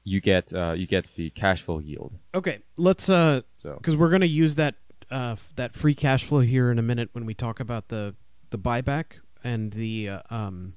you 0.03 0.21
get 0.21 0.51
uh, 0.55 0.71
you 0.71 0.87
get 0.87 1.05
the 1.15 1.29
cash 1.29 1.61
flow 1.61 1.77
yield. 1.77 2.13
Okay, 2.33 2.61
let's 2.77 3.09
uh, 3.09 3.41
So 3.59 3.75
because 3.75 3.95
we're 3.95 4.09
gonna 4.09 4.25
use 4.25 4.55
that 4.55 4.73
uh 5.11 5.35
that 5.55 5.75
free 5.75 5.95
cash 5.95 6.23
flow 6.23 6.39
here 6.39 6.71
in 6.71 6.79
a 6.79 6.81
minute 6.81 7.09
when 7.13 7.25
we 7.25 7.33
talk 7.33 7.59
about 7.59 7.89
the 7.89 8.15
the 8.49 8.57
buyback 8.57 9.19
and 9.43 9.73
the 9.73 10.09
uh, 10.09 10.21
um 10.29 10.73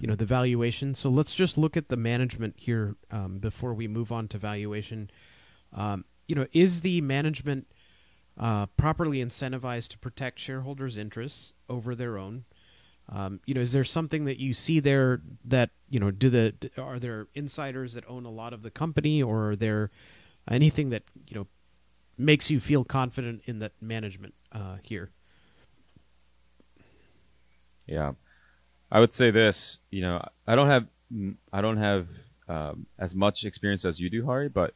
you 0.00 0.06
know 0.06 0.14
the 0.14 0.24
valuation. 0.24 0.94
So 0.94 1.08
let's 1.08 1.34
just 1.34 1.56
look 1.56 1.76
at 1.76 1.88
the 1.88 1.96
management 1.96 2.54
here 2.56 2.96
um, 3.10 3.38
before 3.38 3.74
we 3.74 3.88
move 3.88 4.10
on 4.10 4.28
to 4.28 4.38
valuation. 4.38 5.10
Um, 5.72 6.04
you 6.26 6.34
know, 6.34 6.46
is 6.52 6.80
the 6.80 7.00
management 7.00 7.66
uh, 8.38 8.66
properly 8.76 9.24
incentivized 9.24 9.88
to 9.88 9.98
protect 9.98 10.38
shareholders' 10.38 10.96
interests 10.98 11.52
over 11.68 11.94
their 11.94 12.18
own? 12.18 12.44
Um, 13.08 13.40
you 13.46 13.54
know, 13.54 13.60
is 13.60 13.72
there 13.72 13.84
something 13.84 14.24
that 14.24 14.38
you 14.38 14.52
see 14.52 14.80
there 14.80 15.22
that 15.44 15.70
you 15.88 16.00
know? 16.00 16.10
Do 16.10 16.30
the 16.30 16.54
are 16.76 16.98
there 16.98 17.28
insiders 17.34 17.94
that 17.94 18.04
own 18.08 18.24
a 18.24 18.30
lot 18.30 18.52
of 18.52 18.62
the 18.62 18.70
company, 18.70 19.22
or 19.22 19.50
are 19.50 19.56
there 19.56 19.90
anything 20.50 20.90
that 20.90 21.04
you 21.28 21.36
know 21.36 21.46
makes 22.18 22.50
you 22.50 22.60
feel 22.60 22.84
confident 22.84 23.42
in 23.44 23.58
that 23.58 23.72
management 23.80 24.34
uh, 24.52 24.76
here? 24.82 25.10
Yeah, 27.86 28.12
I 28.90 29.00
would 29.00 29.14
say 29.14 29.30
this. 29.30 29.78
You 29.90 30.02
know, 30.02 30.28
I 30.46 30.54
don't 30.54 30.68
have 30.68 30.86
I 31.52 31.60
don't 31.60 31.76
have 31.76 32.08
um, 32.48 32.86
as 32.98 33.14
much 33.14 33.44
experience 33.44 33.84
as 33.84 34.00
you 34.00 34.10
do, 34.10 34.24
Hari, 34.24 34.48
but 34.48 34.74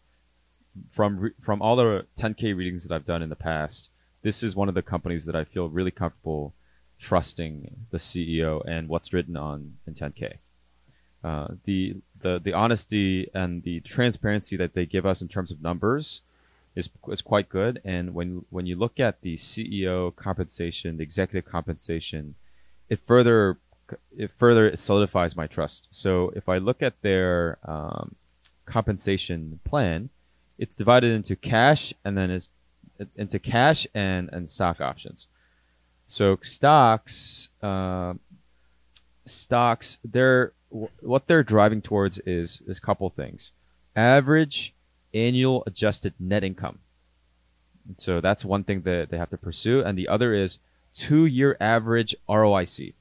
from 0.92 1.18
re- 1.18 1.32
from 1.40 1.60
all 1.60 1.76
the 1.76 2.06
10k 2.18 2.56
readings 2.56 2.84
that 2.84 2.94
I've 2.94 3.04
done 3.04 3.22
in 3.22 3.28
the 3.28 3.36
past, 3.36 3.90
this 4.22 4.42
is 4.42 4.54
one 4.54 4.68
of 4.68 4.74
the 4.74 4.82
companies 4.82 5.26
that 5.26 5.34
I 5.34 5.44
feel 5.44 5.68
really 5.68 5.90
comfortable 5.90 6.54
trusting 6.98 7.86
the 7.90 7.98
CEO 7.98 8.62
and 8.68 8.88
what's 8.88 9.12
written 9.12 9.36
on 9.36 9.78
in 9.86 9.94
10k. 9.94 10.34
Uh, 11.24 11.48
the 11.64 11.96
the 12.20 12.40
the 12.42 12.52
honesty 12.52 13.28
and 13.34 13.62
the 13.62 13.80
transparency 13.80 14.56
that 14.56 14.74
they 14.74 14.86
give 14.86 15.04
us 15.04 15.20
in 15.20 15.28
terms 15.28 15.50
of 15.50 15.60
numbers 15.60 16.22
is 16.74 16.88
is 17.08 17.22
quite 17.22 17.48
good. 17.48 17.80
And 17.84 18.14
when 18.14 18.44
when 18.50 18.66
you 18.66 18.76
look 18.76 19.00
at 19.00 19.20
the 19.22 19.36
CEO 19.36 20.14
compensation, 20.14 20.96
the 20.96 21.02
executive 21.02 21.50
compensation, 21.50 22.34
it 22.88 23.00
further 23.06 23.58
it 24.16 24.30
further 24.36 24.76
solidifies 24.76 25.36
my 25.36 25.46
trust. 25.46 25.88
So 25.90 26.32
if 26.36 26.48
I 26.48 26.58
look 26.58 26.82
at 26.82 27.02
their 27.02 27.58
um, 27.64 28.14
compensation 28.66 29.60
plan, 29.64 30.10
it's 30.58 30.76
divided 30.76 31.12
into 31.12 31.34
cash 31.34 31.92
and 32.04 32.16
then 32.16 32.30
is 32.30 32.50
into 33.16 33.38
cash 33.38 33.86
and 33.94 34.28
and 34.32 34.48
stock 34.50 34.80
options. 34.80 35.26
So 36.06 36.38
stocks, 36.42 37.50
uh, 37.62 38.14
stocks, 39.26 39.98
they're 40.04 40.52
what 40.68 41.26
they're 41.26 41.42
driving 41.42 41.82
towards 41.82 42.18
is 42.20 42.62
is 42.66 42.78
a 42.78 42.80
couple 42.80 43.10
things: 43.10 43.52
average 43.96 44.74
annual 45.14 45.62
adjusted 45.66 46.14
net 46.18 46.44
income. 46.44 46.78
So 47.98 48.20
that's 48.20 48.44
one 48.44 48.64
thing 48.64 48.82
that 48.82 49.10
they 49.10 49.18
have 49.18 49.30
to 49.30 49.38
pursue, 49.38 49.82
and 49.82 49.98
the 49.98 50.08
other 50.08 50.32
is 50.34 50.58
two-year 50.94 51.56
average 51.60 52.14
ROIC. 52.28 52.94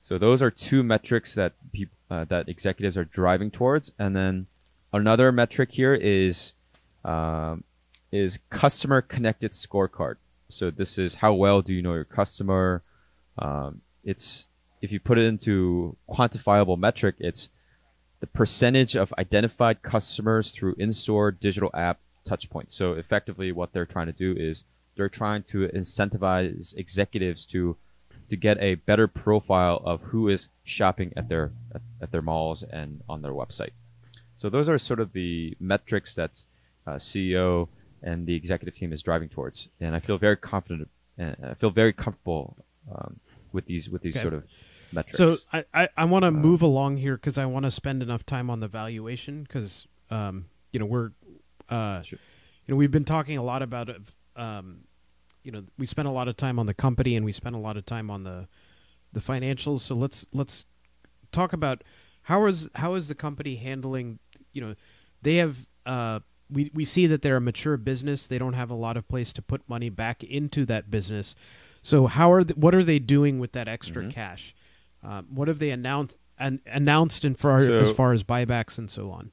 So 0.00 0.18
those 0.18 0.42
are 0.42 0.50
two 0.50 0.82
metrics 0.82 1.34
that 1.34 1.52
peop- 1.72 1.90
uh, 2.10 2.24
that 2.24 2.48
executives 2.48 2.96
are 2.96 3.04
driving 3.04 3.50
towards, 3.50 3.92
and 3.98 4.16
then 4.16 4.46
another 4.92 5.30
metric 5.30 5.72
here 5.72 5.94
is 5.94 6.54
um, 7.04 7.64
is 8.10 8.38
customer 8.50 9.00
connected 9.00 9.52
scorecard. 9.52 10.16
So 10.48 10.70
this 10.70 10.98
is 10.98 11.16
how 11.16 11.32
well 11.32 11.62
do 11.62 11.72
you 11.72 11.82
know 11.82 11.94
your 11.94 12.04
customer? 12.04 12.82
Um, 13.38 13.82
it's 14.04 14.46
if 14.82 14.90
you 14.90 14.98
put 14.98 15.18
it 15.18 15.24
into 15.24 15.96
quantifiable 16.08 16.78
metric, 16.78 17.16
it's 17.18 17.48
the 18.20 18.26
percentage 18.26 18.96
of 18.96 19.12
identified 19.18 19.82
customers 19.82 20.50
through 20.52 20.74
in-store 20.78 21.32
digital 21.32 21.70
app 21.74 22.00
touchpoints. 22.28 22.72
So 22.72 22.92
effectively, 22.92 23.50
what 23.50 23.72
they're 23.72 23.86
trying 23.86 24.06
to 24.06 24.12
do 24.12 24.34
is 24.36 24.64
they're 24.96 25.08
trying 25.08 25.42
to 25.44 25.68
incentivize 25.68 26.76
executives 26.76 27.46
to 27.46 27.76
to 28.28 28.36
get 28.36 28.58
a 28.60 28.76
better 28.76 29.08
profile 29.08 29.82
of 29.84 30.00
who 30.02 30.28
is 30.28 30.48
shopping 30.62 31.12
at 31.16 31.28
their 31.28 31.52
at, 31.74 31.80
at 32.00 32.12
their 32.12 32.22
malls 32.22 32.62
and 32.62 33.02
on 33.08 33.22
their 33.22 33.32
website. 33.32 33.70
So 34.36 34.48
those 34.48 34.68
are 34.68 34.78
sort 34.78 35.00
of 35.00 35.12
the 35.12 35.56
metrics 35.58 36.14
that 36.14 36.42
uh, 36.86 36.92
CEO 36.92 37.68
and 38.02 38.26
the 38.26 38.34
executive 38.34 38.74
team 38.74 38.92
is 38.92 39.02
driving 39.02 39.28
towards, 39.28 39.68
and 39.80 39.94
I 39.94 40.00
feel 40.00 40.18
very 40.18 40.36
confident 40.36 40.88
and 41.18 41.36
I 41.42 41.54
feel 41.54 41.70
very 41.70 41.92
comfortable 41.92 42.56
um, 42.94 43.20
with 43.52 43.66
these 43.66 43.90
with 43.90 44.02
these 44.02 44.16
Okay. 44.16 44.22
sort 44.22 44.34
of 44.34 44.44
metrics. 44.92 45.18
So 45.18 45.36
I, 45.52 45.64
I, 45.74 45.88
I 45.96 46.04
want 46.04 46.24
to 46.24 46.30
move 46.30 46.62
along 46.62 46.98
here 46.98 47.16
because 47.16 47.38
I 47.38 47.46
want 47.46 47.64
to 47.64 47.70
spend 47.70 48.02
enough 48.02 48.24
time 48.26 48.50
on 48.50 48.60
the 48.60 48.68
valuation 48.68 49.42
because 49.44 49.86
um, 50.10 50.46
you 50.72 50.80
know 50.80 50.86
we're 50.86 51.10
uh, 51.68 52.02
Sure. 52.02 52.18
you 52.66 52.72
know 52.74 52.76
we've 52.76 52.90
been 52.90 53.04
talking 53.04 53.36
a 53.38 53.42
lot 53.42 53.62
about 53.62 53.90
um, 54.36 54.80
you 55.42 55.52
know 55.52 55.64
we 55.78 55.86
spent 55.86 56.08
a 56.08 56.10
lot 56.10 56.28
of 56.28 56.36
time 56.36 56.58
on 56.58 56.66
the 56.66 56.74
company 56.74 57.16
and 57.16 57.24
we 57.24 57.32
spent 57.32 57.54
a 57.54 57.58
lot 57.58 57.76
of 57.76 57.86
time 57.86 58.10
on 58.10 58.24
the 58.24 58.48
the 59.12 59.20
financials. 59.20 59.80
So 59.80 59.94
let's 59.94 60.26
let's 60.32 60.64
talk 61.32 61.52
about 61.52 61.82
how 62.22 62.44
is 62.46 62.68
how 62.76 62.94
is 62.94 63.08
the 63.08 63.14
company 63.14 63.56
handling 63.56 64.18
you 64.52 64.60
know 64.60 64.74
they 65.22 65.36
have 65.36 65.66
uh, 65.86 66.20
we 66.50 66.70
we 66.74 66.84
see 66.84 67.06
that 67.06 67.22
they're 67.22 67.36
a 67.36 67.40
mature 67.40 67.76
business. 67.76 68.26
They 68.26 68.38
don't 68.38 68.52
have 68.54 68.70
a 68.70 68.74
lot 68.74 68.96
of 68.96 69.06
place 69.08 69.32
to 69.34 69.42
put 69.42 69.68
money 69.68 69.88
back 69.90 70.22
into 70.24 70.64
that 70.66 70.90
business. 70.90 71.34
So 71.82 72.06
how 72.08 72.30
are 72.32 72.42
th- 72.44 72.56
what 72.56 72.74
are 72.74 72.84
they 72.84 72.98
doing 72.98 73.38
with 73.38 73.52
that 73.52 73.68
extra 73.68 74.02
Mhm. 74.04 74.10
cash? 74.12 74.54
Um, 75.02 75.26
what 75.30 75.48
have 75.48 75.58
they 75.58 75.70
announced 75.70 76.16
and 76.38 76.60
announced 76.66 77.24
in 77.24 77.34
far 77.34 77.60
So- 77.60 77.78
as 77.78 77.90
far 77.92 78.12
as 78.12 78.22
buybacks 78.22 78.78
and 78.78 78.90
so 78.90 79.10
on? 79.10 79.30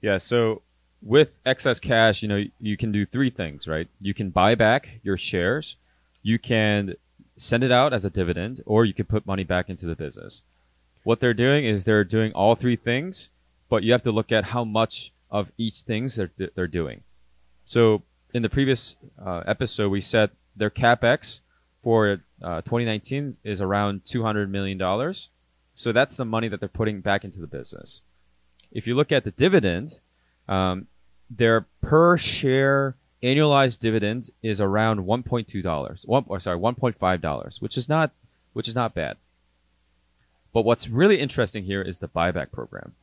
Yeah, 0.00 0.18
so 0.18 0.62
with 1.02 1.32
excess 1.44 1.78
cash, 1.80 2.22
you 2.22 2.28
know, 2.28 2.44
you 2.58 2.76
can 2.76 2.92
do 2.92 3.04
three 3.04 3.30
things, 3.30 3.68
right? 3.68 3.88
You 4.00 4.14
can 4.14 4.30
buy 4.30 4.54
back 4.54 5.00
your 5.02 5.16
shares, 5.18 5.76
you 6.22 6.38
can 6.38 6.94
send 7.36 7.64
it 7.64 7.72
out 7.72 7.92
as 7.92 8.04
a 8.04 8.10
dividend, 8.10 8.62
or 8.66 8.84
you 8.84 8.92
can 8.94 9.06
put 9.06 9.26
money 9.26 9.44
back 9.44 9.68
into 9.68 9.86
the 9.86 9.94
business. 9.94 10.42
What 11.04 11.20
they're 11.20 11.34
doing 11.34 11.64
is 11.64 11.84
they're 11.84 12.04
doing 12.04 12.32
all 12.32 12.54
three 12.54 12.76
things, 12.76 13.30
but 13.70 13.82
you 13.82 13.92
have 13.92 14.02
to 14.02 14.12
look 14.12 14.30
at 14.30 14.46
how 14.46 14.64
much 14.64 15.12
of 15.30 15.50
each 15.56 15.80
things 15.80 16.16
they're 16.16 16.30
they're 16.54 16.66
doing. 16.66 17.02
So 17.64 18.02
in 18.34 18.42
the 18.42 18.48
previous 18.50 18.96
uh, 19.24 19.42
episode, 19.46 19.88
we 19.90 20.00
said 20.00 20.30
their 20.56 20.70
capex 20.70 21.40
for 21.82 22.20
uh, 22.42 22.60
2019 22.62 23.38
is 23.44 23.60
around 23.60 24.02
200 24.04 24.50
million 24.50 24.78
dollars. 24.78 25.30
So 25.74 25.92
that's 25.92 26.16
the 26.16 26.24
money 26.24 26.48
that 26.48 26.60
they're 26.60 26.68
putting 26.68 27.00
back 27.00 27.24
into 27.24 27.40
the 27.40 27.46
business 27.46 28.02
if 28.70 28.86
you 28.86 28.94
look 28.94 29.12
at 29.12 29.24
the 29.24 29.30
dividend, 29.30 29.98
um, 30.48 30.86
their 31.28 31.66
per 31.80 32.16
share 32.16 32.96
annualized 33.22 33.80
dividend 33.80 34.30
is 34.42 34.60
around 34.60 35.06
one 35.06 35.22
point 35.22 35.48
two 35.48 35.62
dollars. 35.62 36.04
One 36.06 36.24
or 36.26 36.40
sorry, 36.40 36.56
one 36.56 36.74
point 36.74 36.98
five 36.98 37.20
dollars, 37.20 37.60
which 37.60 37.76
is 37.76 37.88
not 37.88 38.12
which 38.52 38.68
is 38.68 38.74
not 38.74 38.94
bad. 38.94 39.16
But 40.52 40.64
what's 40.64 40.88
really 40.88 41.20
interesting 41.20 41.64
here 41.64 41.82
is 41.82 41.98
the 41.98 42.08
buyback 42.08 42.50
program. 42.50 42.94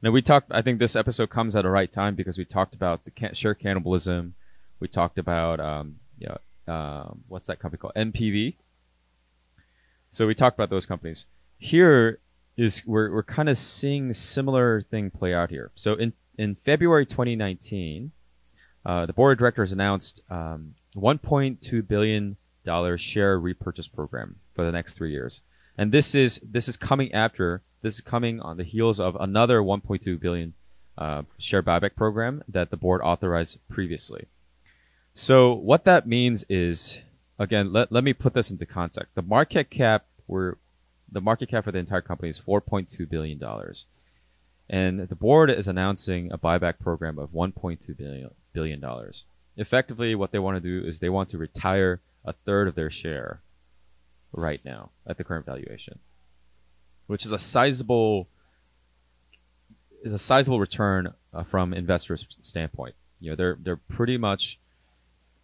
Now 0.00 0.10
we 0.10 0.22
talked. 0.22 0.50
I 0.52 0.62
think 0.62 0.78
this 0.78 0.96
episode 0.96 1.30
comes 1.30 1.56
at 1.56 1.62
the 1.62 1.70
right 1.70 1.90
time 1.90 2.14
because 2.14 2.38
we 2.38 2.44
talked 2.44 2.74
about 2.74 3.04
the 3.04 3.10
ca- 3.10 3.34
share 3.34 3.54
cannibalism. 3.54 4.34
We 4.80 4.88
talked 4.88 5.18
about 5.18 5.60
um, 5.60 5.96
um, 6.68 7.22
what's 7.28 7.46
that 7.48 7.58
company 7.58 7.80
called? 7.80 7.94
NVR. 7.94 8.54
So 10.12 10.26
we 10.26 10.34
talked 10.34 10.56
about 10.56 10.70
those 10.70 10.86
companies. 10.86 11.26
Here 11.58 12.20
is 12.56 12.84
we're 12.86 13.10
we're 13.10 13.22
kind 13.22 13.48
of 13.48 13.56
seeing 13.58 14.12
similar 14.12 14.82
thing 14.82 15.10
play 15.10 15.34
out 15.34 15.50
here. 15.50 15.72
So 15.74 15.94
in 15.94 16.12
in 16.38 16.54
February 16.54 17.06
2019, 17.06 18.12
uh, 18.84 19.06
the 19.06 19.12
board 19.12 19.32
of 19.32 19.38
directors 19.38 19.72
announced 19.72 20.22
um, 20.30 20.74
1.2 20.94 21.86
billion 21.88 22.36
dollar 22.64 22.98
share 22.98 23.38
repurchase 23.38 23.88
program 23.88 24.36
for 24.54 24.64
the 24.64 24.72
next 24.72 24.94
three 24.94 25.12
years, 25.12 25.40
and 25.76 25.92
this 25.92 26.14
is 26.14 26.40
this 26.44 26.68
is 26.68 26.76
coming 26.76 27.12
after 27.12 27.62
this 27.80 27.94
is 27.94 28.00
coming 28.00 28.40
on 28.40 28.56
the 28.58 28.64
heels 28.64 29.00
of 29.00 29.16
another 29.18 29.60
1.2 29.60 30.20
billion 30.20 30.54
uh, 30.96 31.22
share 31.38 31.62
buyback 31.62 31.96
program 31.96 32.42
that 32.46 32.70
the 32.70 32.76
board 32.76 33.00
authorized 33.02 33.58
previously. 33.68 34.26
So 35.14 35.52
what 35.52 35.84
that 35.84 36.06
means 36.06 36.44
is, 36.48 37.02
again, 37.42 37.72
let, 37.72 37.90
let 37.90 38.04
me 38.04 38.12
put 38.12 38.34
this 38.34 38.50
into 38.50 38.66
context. 38.66 39.14
The 39.14 39.22
market 39.22 39.70
cap 39.70 40.06
we're 40.26 40.54
the 41.10 41.20
market 41.20 41.50
cap 41.50 41.64
for 41.64 41.72
the 41.72 41.78
entire 41.78 42.00
company 42.00 42.30
is 42.30 42.40
4.2 42.40 43.08
billion 43.08 43.38
dollars, 43.38 43.86
and 44.70 45.00
the 45.08 45.14
board 45.14 45.50
is 45.50 45.68
announcing 45.68 46.32
a 46.32 46.38
buyback 46.38 46.78
program 46.78 47.18
of 47.18 47.30
1.2 47.30 47.96
billion 47.96 48.30
billion 48.52 48.80
dollars. 48.80 49.24
effectively, 49.56 50.14
what 50.14 50.32
they 50.32 50.38
want 50.38 50.56
to 50.56 50.60
do 50.60 50.86
is 50.86 50.98
they 50.98 51.10
want 51.10 51.28
to 51.30 51.38
retire 51.38 52.00
a 52.24 52.32
third 52.32 52.68
of 52.68 52.74
their 52.74 52.90
share 52.90 53.40
right 54.32 54.64
now 54.64 54.90
at 55.06 55.18
the 55.18 55.24
current 55.24 55.44
valuation, 55.44 55.98
which 57.06 57.26
is 57.26 57.32
a 57.32 57.38
sizable 57.38 58.28
is 60.02 60.12
a 60.12 60.18
sizable 60.18 60.60
return 60.60 61.12
uh, 61.34 61.44
from 61.44 61.74
investors' 61.74 62.26
standpoint. 62.40 62.94
You 63.20 63.30
know, 63.30 63.36
they're 63.36 63.58
they're 63.60 63.76
pretty 63.76 64.16
much. 64.16 64.58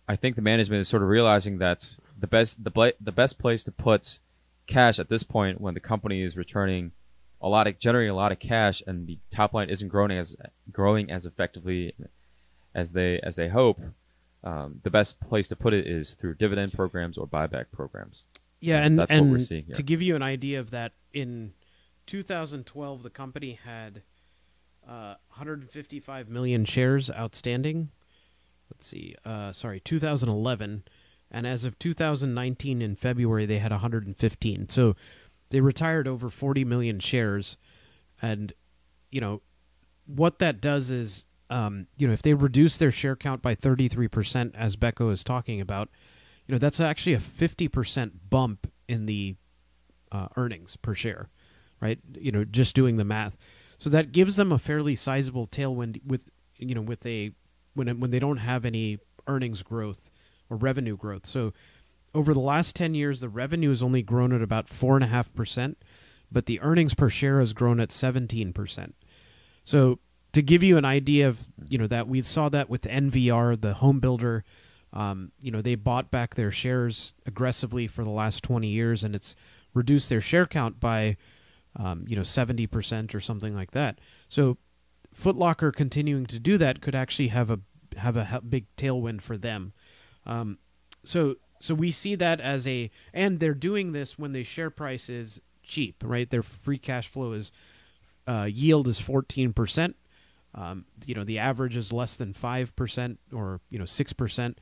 I 0.08 0.16
think 0.16 0.36
the 0.36 0.42
management 0.42 0.80
is 0.80 0.88
sort 0.88 1.02
of 1.02 1.08
realizing 1.08 1.58
that 1.58 1.96
the 2.18 2.26
best 2.26 2.64
the 2.64 2.70
bla- 2.70 2.92
the 3.00 3.12
best 3.12 3.38
place 3.38 3.62
to 3.64 3.72
put 3.72 4.18
cash 4.66 4.98
at 4.98 5.08
this 5.08 5.22
point 5.22 5.60
when 5.60 5.74
the 5.74 5.80
company 5.80 6.22
is 6.22 6.36
returning 6.36 6.92
a 7.40 7.48
lot 7.48 7.66
of 7.66 7.78
generating 7.78 8.10
a 8.10 8.14
lot 8.16 8.32
of 8.32 8.38
cash 8.40 8.82
and 8.86 9.06
the 9.06 9.18
top 9.30 9.54
line 9.54 9.70
isn't 9.70 9.88
growing 9.88 10.10
as 10.12 10.36
growing 10.72 11.10
as 11.10 11.26
effectively 11.26 11.94
as 12.74 12.92
they 12.92 13.20
as 13.22 13.36
they 13.36 13.48
hope. 13.48 13.80
Um, 14.44 14.80
the 14.84 14.90
best 14.90 15.20
place 15.20 15.48
to 15.48 15.56
put 15.56 15.74
it 15.74 15.86
is 15.86 16.14
through 16.14 16.34
dividend 16.34 16.72
programs 16.72 17.18
or 17.18 17.26
buyback 17.26 17.66
programs. 17.72 18.24
Yeah, 18.60 18.82
and 18.84 18.98
That's 18.98 19.10
what 19.10 19.18
and 19.18 19.32
we're 19.32 19.40
seeing 19.40 19.64
here. 19.64 19.74
to 19.74 19.82
give 19.82 20.00
you 20.00 20.16
an 20.16 20.22
idea 20.22 20.60
of 20.60 20.70
that, 20.70 20.92
in 21.12 21.52
2012, 22.06 23.02
the 23.02 23.10
company 23.10 23.58
had 23.64 24.02
uh, 24.88 25.14
155 25.28 26.28
million 26.28 26.64
shares 26.64 27.10
outstanding. 27.10 27.90
Let's 28.70 28.86
see, 28.86 29.14
uh, 29.24 29.52
sorry, 29.52 29.80
2011, 29.80 30.84
and 31.30 31.46
as 31.46 31.64
of 31.64 31.78
2019 31.78 32.82
in 32.82 32.96
February, 32.96 33.46
they 33.46 33.58
had 33.58 33.70
115. 33.72 34.68
So 34.68 34.94
they 35.50 35.60
retired 35.60 36.06
over 36.06 36.30
40 36.30 36.64
million 36.64 37.00
shares, 37.00 37.56
and 38.20 38.52
you 39.10 39.20
know 39.20 39.42
what 40.06 40.38
that 40.38 40.60
does 40.60 40.90
is, 40.90 41.24
um, 41.50 41.86
you 41.96 42.06
know, 42.06 42.12
if 42.12 42.22
they 42.22 42.34
reduce 42.34 42.76
their 42.76 42.90
share 42.90 43.16
count 43.16 43.42
by 43.42 43.54
33 43.54 44.08
percent, 44.08 44.54
as 44.56 44.76
Becco 44.76 45.12
is 45.12 45.24
talking 45.24 45.60
about, 45.60 45.88
you 46.48 46.54
know 46.54 46.58
that's 46.58 46.80
actually 46.80 47.14
a 47.14 47.20
50% 47.20 48.10
bump 48.28 48.72
in 48.88 49.06
the 49.06 49.36
uh, 50.10 50.28
earnings 50.36 50.76
per 50.76 50.94
share 50.94 51.28
right 51.80 52.00
you 52.18 52.32
know 52.32 52.44
just 52.44 52.74
doing 52.74 52.96
the 52.96 53.04
math 53.04 53.36
so 53.76 53.88
that 53.90 54.10
gives 54.10 54.36
them 54.36 54.50
a 54.50 54.58
fairly 54.58 54.96
sizable 54.96 55.46
tailwind 55.46 56.00
with 56.04 56.30
you 56.56 56.74
know 56.74 56.80
with 56.80 57.04
a 57.06 57.32
when 57.78 58.00
when 58.00 58.10
they 58.10 58.18
don't 58.18 58.38
have 58.38 58.64
any 58.64 58.98
earnings 59.26 59.62
growth 59.62 60.10
or 60.50 60.56
revenue 60.56 60.96
growth. 60.96 61.26
So 61.26 61.52
over 62.14 62.34
the 62.34 62.40
last 62.40 62.74
10 62.74 62.94
years 62.94 63.20
the 63.20 63.28
revenue 63.28 63.68
has 63.68 63.82
only 63.82 64.02
grown 64.02 64.32
at 64.32 64.42
about 64.42 64.66
4.5% 64.66 65.76
but 66.30 66.46
the 66.46 66.60
earnings 66.60 66.94
per 66.94 67.08
share 67.08 67.38
has 67.38 67.52
grown 67.52 67.80
at 67.80 67.90
17% 67.90 68.92
so 69.64 69.98
to 70.32 70.42
give 70.42 70.62
you 70.62 70.76
an 70.76 70.84
idea 70.84 71.28
of 71.28 71.46
you 71.68 71.78
know 71.78 71.86
that 71.86 72.08
we 72.08 72.22
saw 72.22 72.48
that 72.48 72.68
with 72.68 72.82
NVR 72.84 73.60
the 73.60 73.74
home 73.74 74.00
builder. 74.00 74.44
Um, 74.92 75.32
you 75.38 75.50
know, 75.50 75.60
they 75.60 75.74
bought 75.74 76.10
back 76.10 76.34
their 76.34 76.50
shares 76.50 77.12
aggressively 77.26 77.86
for 77.86 78.04
the 78.04 78.10
last 78.10 78.42
20 78.42 78.68
years, 78.68 79.04
and 79.04 79.14
it's 79.14 79.36
reduced 79.74 80.08
their 80.08 80.22
share 80.22 80.46
count 80.46 80.80
by, 80.80 81.18
um, 81.76 82.06
you 82.08 82.16
know, 82.16 82.22
70% 82.22 83.14
or 83.14 83.20
something 83.20 83.54
like 83.54 83.72
that. 83.72 83.98
So, 84.30 84.56
Footlocker 85.14 85.74
continuing 85.74 86.24
to 86.24 86.38
do 86.38 86.56
that 86.56 86.80
could 86.80 86.94
actually 86.94 87.28
have 87.28 87.50
a 87.50 87.60
have 87.98 88.16
a 88.16 88.40
big 88.46 88.66
tailwind 88.76 89.20
for 89.20 89.36
them. 89.36 89.72
Um, 90.26 90.58
so, 91.04 91.36
so 91.60 91.74
we 91.74 91.90
see 91.90 92.14
that 92.16 92.40
as 92.40 92.66
a, 92.66 92.90
and 93.12 93.40
they're 93.40 93.54
doing 93.54 93.92
this 93.92 94.18
when 94.18 94.32
the 94.32 94.44
share 94.44 94.70
price 94.70 95.08
is 95.08 95.40
cheap, 95.62 96.02
right? 96.04 96.28
Their 96.28 96.42
free 96.42 96.78
cash 96.78 97.08
flow 97.08 97.32
is 97.32 97.52
uh, 98.26 98.48
yield 98.50 98.88
is 98.88 99.00
14%. 99.00 99.94
Um, 100.54 100.86
you 101.04 101.14
know, 101.14 101.24
the 101.24 101.38
average 101.38 101.76
is 101.76 101.92
less 101.92 102.16
than 102.16 102.32
5% 102.32 103.16
or, 103.32 103.60
you 103.70 103.78
know, 103.78 103.84
6%. 103.84 104.54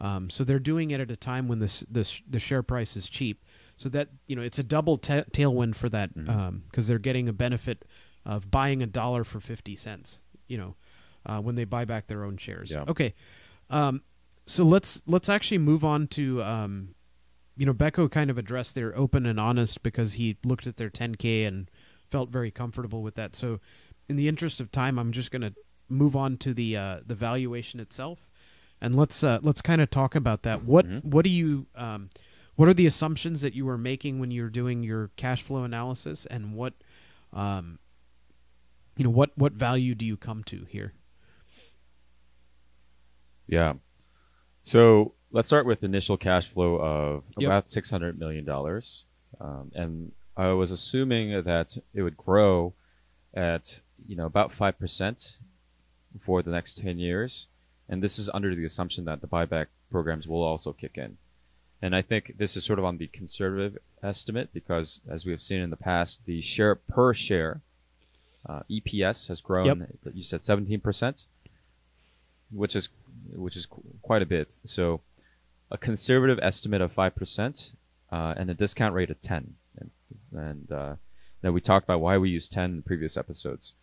Um, 0.00 0.30
so 0.30 0.44
they're 0.44 0.58
doing 0.60 0.90
it 0.92 1.00
at 1.00 1.10
a 1.10 1.16
time 1.16 1.48
when 1.48 1.58
this 1.58 1.82
this 1.90 2.22
the 2.30 2.38
share 2.38 2.62
price 2.62 2.96
is 2.96 3.08
cheap. 3.08 3.44
So 3.76 3.88
that 3.88 4.10
you 4.28 4.36
know 4.36 4.42
it's 4.42 4.58
a 4.60 4.62
double 4.62 4.96
ta 4.96 5.22
tailwind 5.32 5.74
for 5.74 5.88
that 5.88 6.14
because 6.14 6.84
Mhm. 6.84 6.86
they're 6.86 6.98
getting 7.00 7.28
a 7.28 7.32
benefit 7.32 7.84
of 8.24 8.48
buying 8.48 8.80
a 8.80 8.86
dollar 8.86 9.24
for 9.24 9.40
fifty 9.40 9.74
cents. 9.74 10.20
You 10.46 10.56
know, 10.58 10.76
uh, 11.26 11.40
when 11.40 11.54
they 11.54 11.64
buy 11.64 11.84
back 11.84 12.06
their 12.06 12.24
own 12.24 12.36
shares. 12.36 12.70
Yeah. 12.70 12.84
Okay, 12.88 13.14
um, 13.70 14.02
so 14.46 14.64
let's 14.64 15.02
let's 15.06 15.28
actually 15.28 15.58
move 15.58 15.84
on 15.84 16.06
to 16.08 16.42
um, 16.42 16.94
you 17.56 17.66
know 17.66 17.74
Becco 17.74 18.10
kind 18.10 18.30
of 18.30 18.38
addressed 18.38 18.74
their 18.74 18.96
open 18.96 19.26
and 19.26 19.38
honest 19.38 19.82
because 19.82 20.14
he 20.14 20.36
looked 20.44 20.66
at 20.66 20.76
their 20.76 20.90
10k 20.90 21.46
and 21.46 21.70
felt 22.10 22.30
very 22.30 22.50
comfortable 22.50 23.02
with 23.02 23.14
that. 23.16 23.36
So 23.36 23.60
in 24.08 24.16
the 24.16 24.28
interest 24.28 24.60
of 24.60 24.72
time, 24.72 24.98
I'm 24.98 25.12
just 25.12 25.30
going 25.30 25.42
to 25.42 25.54
move 25.88 26.16
on 26.16 26.36
to 26.38 26.54
the 26.54 26.76
uh, 26.76 27.00
the 27.06 27.14
valuation 27.14 27.80
itself 27.80 28.28
and 28.80 28.94
let's 28.94 29.24
uh, 29.24 29.38
let's 29.42 29.60
kind 29.60 29.80
of 29.80 29.90
talk 29.90 30.14
about 30.14 30.42
that. 30.42 30.64
What 30.64 30.86
Mhm. 30.86 31.04
what 31.04 31.24
do 31.24 31.30
you 31.30 31.66
um, 31.74 32.10
what 32.56 32.68
are 32.68 32.74
the 32.74 32.86
assumptions 32.86 33.40
that 33.42 33.54
you 33.54 33.64
were 33.66 33.78
making 33.78 34.18
when 34.18 34.30
you 34.30 34.42
were 34.42 34.50
doing 34.50 34.82
your 34.82 35.10
cash 35.16 35.42
flow 35.42 35.64
analysis, 35.64 36.26
and 36.26 36.54
what 36.54 36.74
um, 37.32 37.78
you 38.96 39.04
know 39.04 39.10
what 39.10 39.36
what 39.36 39.52
value 39.52 39.94
do 39.94 40.06
you 40.06 40.16
come 40.16 40.42
to 40.44 40.64
here? 40.68 40.92
Yeah. 43.48 43.74
So 44.62 45.14
let's 45.32 45.48
start 45.48 45.66
with 45.66 45.82
initial 45.82 46.16
cash 46.16 46.48
flow 46.48 46.76
of 46.76 47.24
Yep. 47.38 47.46
about 47.48 47.70
six 47.70 47.90
hundred 47.90 48.18
million 48.18 48.44
dollars, 48.44 49.06
um, 49.40 49.72
and 49.74 50.12
I 50.36 50.48
was 50.48 50.70
assuming 50.70 51.42
that 51.42 51.76
it 51.94 52.02
would 52.02 52.16
grow 52.16 52.74
at 53.34 53.80
you 54.06 54.14
know 54.16 54.26
about 54.26 54.52
five 54.52 54.78
percent 54.78 55.38
for 56.20 56.42
the 56.42 56.50
next 56.50 56.78
ten 56.78 56.98
years, 56.98 57.48
and 57.88 58.02
this 58.02 58.18
is 58.18 58.28
under 58.34 58.54
the 58.54 58.64
assumption 58.64 59.04
that 59.06 59.20
the 59.20 59.26
buyback 59.26 59.66
programs 59.90 60.28
will 60.28 60.42
also 60.42 60.72
kick 60.72 60.96
in. 60.98 61.16
And 61.80 61.94
I 61.94 62.02
think 62.02 62.34
this 62.38 62.56
is 62.56 62.64
sort 62.64 62.78
of 62.80 62.84
on 62.84 62.98
the 62.98 63.06
conservative 63.06 63.78
estimate 64.02 64.52
because, 64.52 65.00
as 65.08 65.24
we 65.24 65.32
have 65.32 65.42
seen 65.42 65.60
in 65.60 65.70
the 65.70 65.76
past, 65.76 66.26
the 66.26 66.42
share 66.42 66.74
per 66.74 67.14
share 67.14 67.60
uh, 68.46 68.60
EPS 68.68 69.28
has 69.28 69.40
grown. 69.40 69.86
You 70.12 70.22
said 70.24 70.42
seventeen 70.44 70.80
percent, 70.80 71.26
which 72.50 72.74
is 72.74 72.88
which 73.34 73.56
is 73.56 73.66
qu- 73.66 73.82
quite 74.02 74.22
a 74.22 74.26
bit. 74.26 74.58
So, 74.64 75.00
a 75.70 75.78
conservative 75.78 76.38
estimate 76.42 76.80
of 76.80 76.92
five 76.92 77.14
percent 77.14 77.72
uh, 78.10 78.34
and 78.36 78.50
a 78.50 78.54
discount 78.54 78.94
rate 78.94 79.10
of 79.10 79.20
ten. 79.20 79.54
And, 79.78 79.90
and 80.32 80.72
uh, 80.72 80.94
now 81.42 81.52
we 81.52 81.60
talked 81.60 81.84
about 81.84 82.00
why 82.00 82.18
we 82.18 82.30
use 82.30 82.48
ten 82.48 82.70
in 82.70 82.82
previous 82.82 83.16
episodes. 83.16 83.74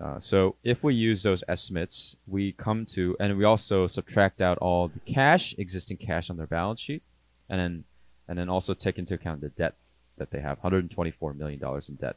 Uh, 0.00 0.18
so 0.18 0.56
if 0.64 0.82
we 0.82 0.94
use 0.94 1.22
those 1.22 1.44
estimates, 1.48 2.16
we 2.26 2.52
come 2.52 2.86
to, 2.86 3.14
and 3.20 3.36
we 3.36 3.44
also 3.44 3.86
subtract 3.86 4.40
out 4.40 4.56
all 4.58 4.88
the 4.88 5.00
cash, 5.00 5.54
existing 5.58 5.98
cash 5.98 6.30
on 6.30 6.38
their 6.38 6.46
balance 6.46 6.80
sheet, 6.80 7.02
and 7.48 7.60
then 7.60 7.84
and 8.28 8.38
then 8.38 8.48
also 8.48 8.72
take 8.72 8.98
into 8.98 9.14
account 9.14 9.40
the 9.40 9.48
debt 9.50 9.74
that 10.16 10.30
they 10.30 10.40
have, 10.40 10.58
124 10.58 11.34
million 11.34 11.58
dollars 11.58 11.88
in 11.88 11.96
debt. 11.96 12.16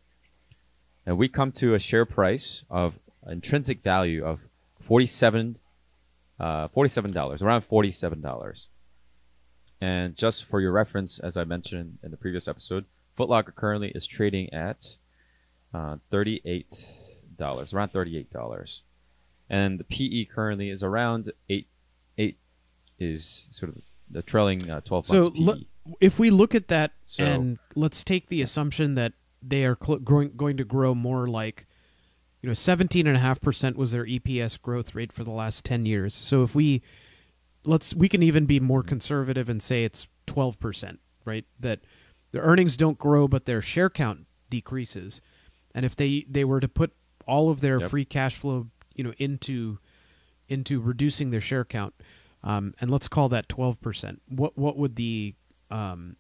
And 1.06 1.18
we 1.18 1.28
come 1.28 1.52
to 1.54 1.74
a 1.74 1.80
share 1.80 2.06
price 2.06 2.64
of 2.70 2.96
intrinsic 3.28 3.84
value 3.84 4.24
of 4.24 4.40
47 4.82 5.58
uh, 6.40 6.68
$47, 6.70 7.42
around 7.42 7.64
$47. 7.70 8.68
And 9.82 10.16
just 10.16 10.46
for 10.46 10.62
your 10.62 10.72
reference, 10.72 11.20
as 11.20 11.38
I 11.38 11.44
mentioned 11.44 12.00
in 12.04 12.12
the 12.12 12.18
previous 12.18 12.48
episode, 12.48 12.86
Footlocker 13.18 13.54
currently 13.56 13.92
is 13.96 14.08
trading 14.08 14.52
at 14.54 14.98
uh, 15.74 15.98
$38, 16.12 17.74
around 17.74 17.94
$38. 17.94 18.82
And 19.50 19.80
the 19.80 19.84
PE 19.84 20.26
currently 20.26 20.70
is 20.70 20.82
around 20.84 21.32
8, 21.50 21.68
8 22.18 22.38
is 23.00 23.48
sort 23.52 23.76
of 23.76 23.82
the 24.10 24.22
trailing 24.22 24.70
uh, 24.70 24.82
12 24.82 25.06
So 25.08 25.14
months. 25.22 25.36
PE. 25.38 25.44
le- 25.44 25.60
if 26.02 26.18
we 26.20 26.30
look 26.30 26.56
at 26.56 26.68
that 26.70 26.92
So- 27.06 27.24
and 27.24 27.60
let's 27.76 28.04
take 28.04 28.30
the 28.30 28.42
assumption 28.42 28.96
that 28.96 29.14
they 29.42 29.66
are 29.66 29.78
cl- 29.82 30.00
growing, 30.00 30.32
going 30.36 30.58
to 30.58 30.64
grow 30.64 30.96
more 30.96 31.28
like 31.28 31.68
you 32.46 32.50
know 32.52 32.54
17.5% 32.54 33.76
was 33.76 33.92
their 33.92 34.06
EPS 34.06 34.62
growth 34.62 34.94
rate 34.94 35.12
for 35.12 35.24
the 35.24 35.32
last 35.32 35.66
10 35.66 35.88
years. 35.88 36.14
So 36.14 36.44
if 36.44 36.54
we 36.54 36.84
let's 37.64 37.96
we 37.96 38.08
can 38.08 38.22
even 38.22 38.46
be 38.46 38.60
more 38.60 38.84
conservative 38.84 39.50
and 39.50 39.64
say 39.64 39.84
it's 39.84 40.08
12%, 40.28 41.00
right? 41.26 41.44
That 41.60 41.80
their 42.32 42.44
earnings 42.44 42.78
don't 42.78 43.00
grow 43.00 43.28
but 43.28 43.46
their 43.46 43.64
share 43.64 43.90
count 43.90 44.28
decreases. 44.52 45.22
And 45.74 45.88
if 45.88 45.96
they 45.96 46.24
they 46.30 46.44
were 46.46 46.60
to 46.60 46.68
put 46.68 46.94
all 47.28 47.50
of 47.50 47.62
their 47.62 47.80
Yep. 47.80 47.90
free 47.90 48.06
cash 48.06 48.36
flow, 48.36 48.68
you 48.94 49.04
know, 49.04 49.14
into 49.18 49.80
into 50.48 50.80
reducing 50.80 51.32
their 51.32 51.42
share 51.42 51.66
count, 51.66 51.96
um, 52.44 52.76
and 52.80 52.92
let's 52.92 53.08
call 53.08 53.28
that 53.30 53.50
twelve 53.50 53.82
percent. 53.82 54.22
What 54.30 54.56
what 54.56 54.78
would 54.78 54.98
the 54.98 55.34
um, 55.72 56.16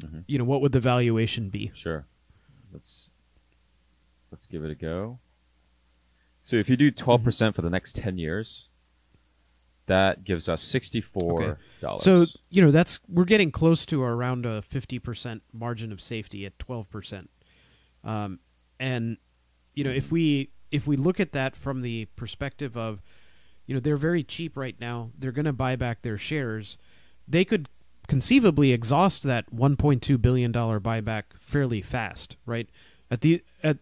Mhm. 0.00 0.22
you 0.28 0.38
know 0.38 0.44
what 0.44 0.60
would 0.60 0.70
the 0.70 0.78
valuation 0.78 1.48
be? 1.50 1.72
Sure. 1.74 2.06
Let's 2.72 3.10
let's 4.30 4.46
give 4.46 4.62
it 4.64 4.70
a 4.70 4.76
go. 4.76 5.18
So 6.46 6.54
if 6.56 6.68
you 6.70 6.76
do 6.76 6.92
12% 6.92 7.22
Mm-hmm. 7.24 7.50
for 7.56 7.62
the 7.62 7.70
next 7.70 7.96
10 7.96 8.18
years, 8.18 8.70
that 9.86 10.22
gives 10.22 10.48
us 10.48 10.64
$64. 10.64 11.56
So 11.98 12.24
you 12.50 12.62
know 12.62 12.70
that's 12.70 13.00
we're 13.08 13.24
getting 13.24 13.50
close 13.50 13.84
to 13.86 14.02
around 14.02 14.46
a 14.46 14.62
fifty 14.62 14.98
percent 14.98 15.42
margin 15.52 15.90
of 15.92 16.00
safety 16.00 16.44
at 16.46 16.58
twelve 16.58 16.90
percent, 16.90 17.30
um, 18.02 18.40
and 18.80 19.16
you 19.74 19.84
know 19.84 19.90
if 19.90 20.10
we 20.10 20.50
if 20.70 20.86
we 20.86 20.96
look 20.96 21.20
at 21.20 21.32
that 21.32 21.54
from 21.54 21.82
the 21.82 22.06
perspective 22.16 22.76
of 22.76 23.00
You 23.66 23.74
know, 23.74 23.80
they're 23.80 23.96
very 23.96 24.22
cheap 24.22 24.56
right 24.56 24.76
now. 24.80 25.10
They're 25.18 25.32
going 25.32 25.46
to 25.46 25.52
buy 25.52 25.74
back 25.76 26.02
their 26.02 26.18
shares. 26.18 26.76
They 27.26 27.44
could 27.44 27.68
conceivably 28.06 28.72
exhaust 28.72 29.24
that 29.24 29.52
1.2 29.52 30.22
billion 30.22 30.52
dollar 30.52 30.78
buyback 30.80 31.24
fairly 31.40 31.82
fast, 31.82 32.36
right? 32.46 32.68
At 33.10 33.20
the 33.22 33.42
at 33.62 33.78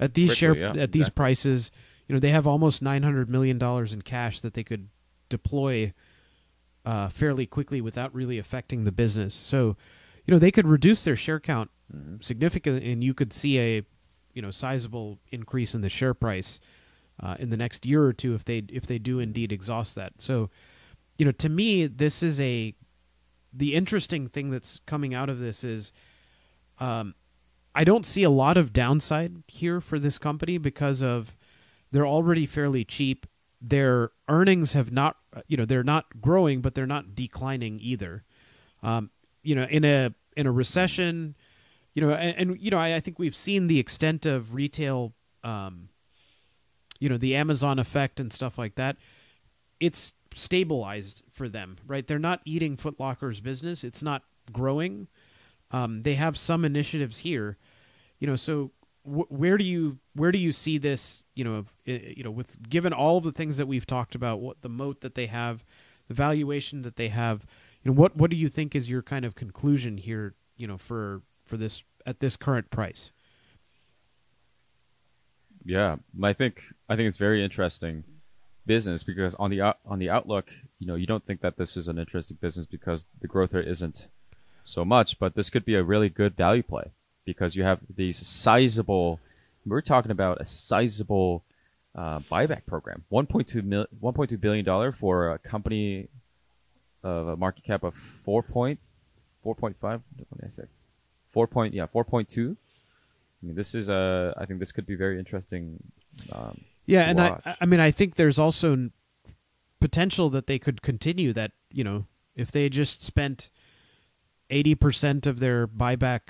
at 0.00 0.14
these 0.14 0.30
Quickly, 0.30 0.36
share 0.36 0.56
yeah, 0.56 0.82
at 0.82 0.92
these 0.92 1.02
exactly. 1.02 1.14
prices, 1.16 1.70
you 2.08 2.14
know, 2.14 2.18
they 2.20 2.30
have 2.30 2.46
almost 2.46 2.82
900 2.82 3.28
million 3.30 3.58
dollars 3.58 3.92
in 3.92 4.02
cash 4.02 4.40
that 4.40 4.54
they 4.54 4.64
could 4.64 4.88
deploy 5.28 5.92
uh, 6.84 7.08
fairly 7.08 7.46
quickly 7.46 7.80
without 7.80 8.12
really 8.14 8.38
affecting 8.38 8.84
the 8.84 8.92
business. 8.92 9.34
So, 9.34 9.76
you 10.26 10.32
know, 10.32 10.38
they 10.38 10.50
could 10.50 10.66
reduce 10.66 11.04
their 11.04 11.16
share 11.16 11.40
count 11.40 11.70
Mhm. 11.94 12.24
significantly, 12.24 12.90
and 12.90 13.04
you 13.04 13.12
could 13.14 13.32
see 13.32 13.58
a 13.58 13.82
you 14.34 14.40
know 14.40 14.50
sizable 14.50 15.18
increase 15.30 15.74
in 15.74 15.82
the 15.82 15.90
share 15.90 16.14
price 16.14 16.58
uh, 17.20 17.36
in 17.38 17.50
the 17.50 17.56
next 17.56 17.84
year 17.84 18.02
or 18.04 18.12
two 18.14 18.34
if 18.34 18.44
they 18.46 18.62
if 18.70 18.86
they 18.86 18.98
do 18.98 19.18
indeed 19.20 19.52
exhaust 19.52 19.94
that. 19.94 20.14
So, 20.18 20.48
you 21.18 21.24
know, 21.26 21.32
to 21.32 21.48
me, 21.48 21.86
this 21.86 22.22
is 22.22 22.40
a 22.40 22.74
the 23.52 23.74
interesting 23.74 24.28
thing 24.28 24.48
that's 24.50 24.80
coming 24.86 25.12
out 25.12 25.28
of 25.28 25.38
this 25.38 25.62
is, 25.62 25.92
um, 26.80 27.14
I 27.74 27.84
don't 27.84 28.04
see 28.04 28.22
a 28.22 28.30
lot 28.30 28.56
of 28.56 28.72
downside 28.72 29.42
here 29.48 29.80
for 29.80 29.98
this 29.98 30.18
company 30.18 30.58
because 30.58 31.02
of 31.02 31.36
they're 31.90 32.06
already 32.06 32.46
fairly 32.46 32.84
cheap. 32.84 33.26
Their 33.60 34.10
earnings 34.28 34.72
have 34.72 34.92
not, 34.92 35.16
you 35.46 35.56
know, 35.56 35.64
they're 35.64 35.84
not 35.84 36.20
growing, 36.20 36.60
but 36.60 36.74
they're 36.74 36.86
not 36.86 37.14
declining 37.14 37.78
either. 37.80 38.24
Um, 38.82 39.10
you 39.42 39.54
know, 39.54 39.64
in 39.64 39.84
a 39.84 40.14
in 40.36 40.46
a 40.46 40.52
recession, 40.52 41.34
you 41.94 42.02
know, 42.02 42.12
and, 42.12 42.36
and 42.50 42.60
you 42.60 42.70
know, 42.70 42.78
I, 42.78 42.96
I 42.96 43.00
think 43.00 43.18
we've 43.18 43.36
seen 43.36 43.66
the 43.66 43.78
extent 43.78 44.26
of 44.26 44.54
retail, 44.54 45.12
um, 45.44 45.88
you 46.98 47.08
know, 47.08 47.16
the 47.16 47.36
Amazon 47.36 47.78
effect 47.78 48.20
and 48.20 48.32
stuff 48.32 48.58
like 48.58 48.74
that. 48.76 48.96
It's 49.80 50.12
stabilized 50.34 51.22
for 51.32 51.48
them, 51.48 51.76
right? 51.86 52.06
They're 52.06 52.18
not 52.18 52.40
eating 52.44 52.76
Foot 52.76 52.98
Locker's 52.98 53.40
business. 53.40 53.84
It's 53.84 54.02
not 54.02 54.22
growing. 54.52 55.08
Um, 55.72 56.02
they 56.02 56.14
have 56.14 56.36
some 56.38 56.64
initiatives 56.64 57.18
here, 57.18 57.56
you 58.20 58.26
know. 58.26 58.36
So 58.36 58.70
wh- 59.04 59.30
where 59.30 59.56
do 59.56 59.64
you 59.64 59.98
where 60.14 60.30
do 60.30 60.38
you 60.38 60.52
see 60.52 60.78
this? 60.78 61.22
You 61.34 61.44
know, 61.44 61.64
i- 61.86 62.14
you 62.16 62.22
know, 62.22 62.30
with 62.30 62.68
given 62.68 62.92
all 62.92 63.18
of 63.18 63.24
the 63.24 63.32
things 63.32 63.56
that 63.56 63.66
we've 63.66 63.86
talked 63.86 64.14
about, 64.14 64.40
what 64.40 64.60
the 64.60 64.68
moat 64.68 65.00
that 65.00 65.14
they 65.14 65.26
have, 65.26 65.64
the 66.08 66.14
valuation 66.14 66.82
that 66.82 66.96
they 66.96 67.08
have, 67.08 67.46
you 67.82 67.90
know, 67.90 67.96
what 67.98 68.16
what 68.16 68.30
do 68.30 68.36
you 68.36 68.48
think 68.48 68.74
is 68.74 68.90
your 68.90 69.02
kind 69.02 69.24
of 69.24 69.34
conclusion 69.34 69.96
here? 69.96 70.34
You 70.56 70.66
know, 70.66 70.76
for 70.78 71.22
for 71.46 71.56
this 71.56 71.82
at 72.06 72.20
this 72.20 72.36
current 72.36 72.70
price. 72.70 73.10
Yeah, 75.64 75.96
I 76.22 76.32
think 76.32 76.62
I 76.88 76.96
think 76.96 77.08
it's 77.08 77.18
very 77.18 77.42
interesting 77.42 78.04
business 78.66 79.02
because 79.02 79.34
on 79.36 79.50
the 79.50 79.60
on 79.86 79.98
the 79.98 80.10
outlook, 80.10 80.50
you 80.78 80.86
know, 80.86 80.96
you 80.96 81.06
don't 81.06 81.24
think 81.24 81.40
that 81.40 81.56
this 81.56 81.76
is 81.76 81.88
an 81.88 81.98
interesting 81.98 82.36
business 82.40 82.66
because 82.66 83.06
the 83.20 83.28
growth 83.28 83.52
rate 83.52 83.68
isn't 83.68 84.08
so 84.64 84.84
much, 84.84 85.18
but 85.18 85.34
this 85.34 85.50
could 85.50 85.64
be 85.64 85.74
a 85.74 85.82
really 85.82 86.08
good 86.08 86.36
value 86.36 86.62
play 86.62 86.90
because 87.24 87.56
you 87.56 87.62
have 87.64 87.80
these 87.94 88.24
sizable. 88.26 89.20
We're 89.64 89.80
talking 89.80 90.10
about 90.10 90.40
a 90.40 90.44
sizable 90.44 91.44
uh, 91.94 92.20
buyback 92.20 92.66
program, 92.66 93.04
1.2 93.12 93.62
mil, 93.64 93.86
1.2 94.02 94.40
billion 94.40 94.64
dollar 94.64 94.92
for 94.92 95.30
a 95.30 95.38
company 95.38 96.08
of 97.02 97.28
a 97.28 97.36
market 97.36 97.64
cap 97.64 97.82
of 97.82 97.94
4 97.94 98.42
point, 98.42 98.78
4.5. 99.44 99.74
What 99.80 100.02
did 100.40 100.46
I 100.46 100.50
say? 100.50 100.64
4 101.32 101.46
point, 101.46 101.74
yeah, 101.74 101.86
4.2. 101.86 102.56
I 103.42 103.46
mean, 103.46 103.56
this 103.56 103.74
is 103.74 103.88
a. 103.88 104.34
I 104.36 104.46
think 104.46 104.60
this 104.60 104.70
could 104.72 104.86
be 104.86 104.94
very 104.94 105.18
interesting. 105.18 105.82
Um, 106.30 106.60
Yeah, 106.86 107.02
and 107.02 107.18
watch. 107.18 107.42
I 107.44 107.56
I 107.60 107.66
mean 107.66 107.80
I 107.80 107.90
think 107.90 108.14
there's 108.14 108.38
also 108.38 108.90
potential 109.80 110.30
that 110.30 110.46
they 110.46 110.58
could 110.60 110.80
continue 110.80 111.32
that, 111.32 111.52
you 111.72 111.82
know, 111.82 112.06
if 112.36 112.52
they 112.52 112.68
just 112.68 113.02
spent 113.02 113.50
80% 114.52 115.26
of 115.26 115.40
their 115.40 115.66
buyback, 115.66 116.20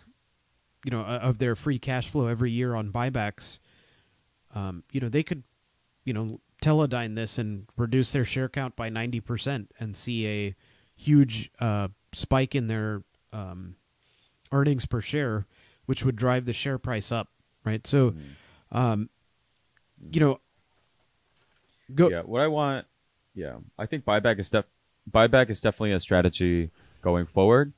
you 0.85 0.90
know, 0.90 1.00
of 1.02 1.38
their 1.38 1.54
free 1.56 1.78
cash 1.78 2.08
flow 2.08 2.28
every 2.28 2.50
year 2.50 2.74
on 2.74 2.90
buybacks, 2.92 3.58
um, 4.54 4.85
you 4.92 5.00
know, 5.00 5.08
they 5.08 5.22
could, 5.22 5.42
you 6.04 6.12
know, 6.12 6.40
teledyne 6.62 7.16
this 7.16 7.38
and 7.38 7.66
reduce 7.76 8.12
their 8.12 8.24
share 8.24 8.48
count 8.48 8.76
by 8.76 8.88
90% 8.88 9.66
and 9.80 9.96
see 9.96 10.26
a 10.26 10.54
huge 10.94 11.50
uh, 11.58 11.88
spike 12.12 12.54
in 12.54 12.68
their 12.68 13.02
um, 13.32 13.74
earnings 14.52 14.87
per 14.87 15.00
share, 15.00 15.46
which 15.87 16.04
would 16.04 16.14
drive 16.16 16.44
the 16.44 16.52
share 16.52 16.78
price 16.78 17.11
up, 17.11 17.28
right? 17.64 17.87
So, 17.87 18.12
Mm. 18.12 18.76
um, 18.78 19.11
you 20.11 20.20
know, 20.20 20.40
go. 21.94 22.08
Yeah, 22.11 22.22
what 22.22 22.40
I 22.40 22.46
want, 22.48 22.87
yeah, 23.35 23.56
I 23.78 23.87
think 23.87 24.04
buyback 24.04 24.38
is 24.38 24.50
def- 24.50 24.66
buyback 25.11 25.50
is 25.50 25.61
definitely 25.61 25.92
a 25.92 26.00
strategy 26.00 26.70
going 27.02 27.26
forward. 27.26 27.72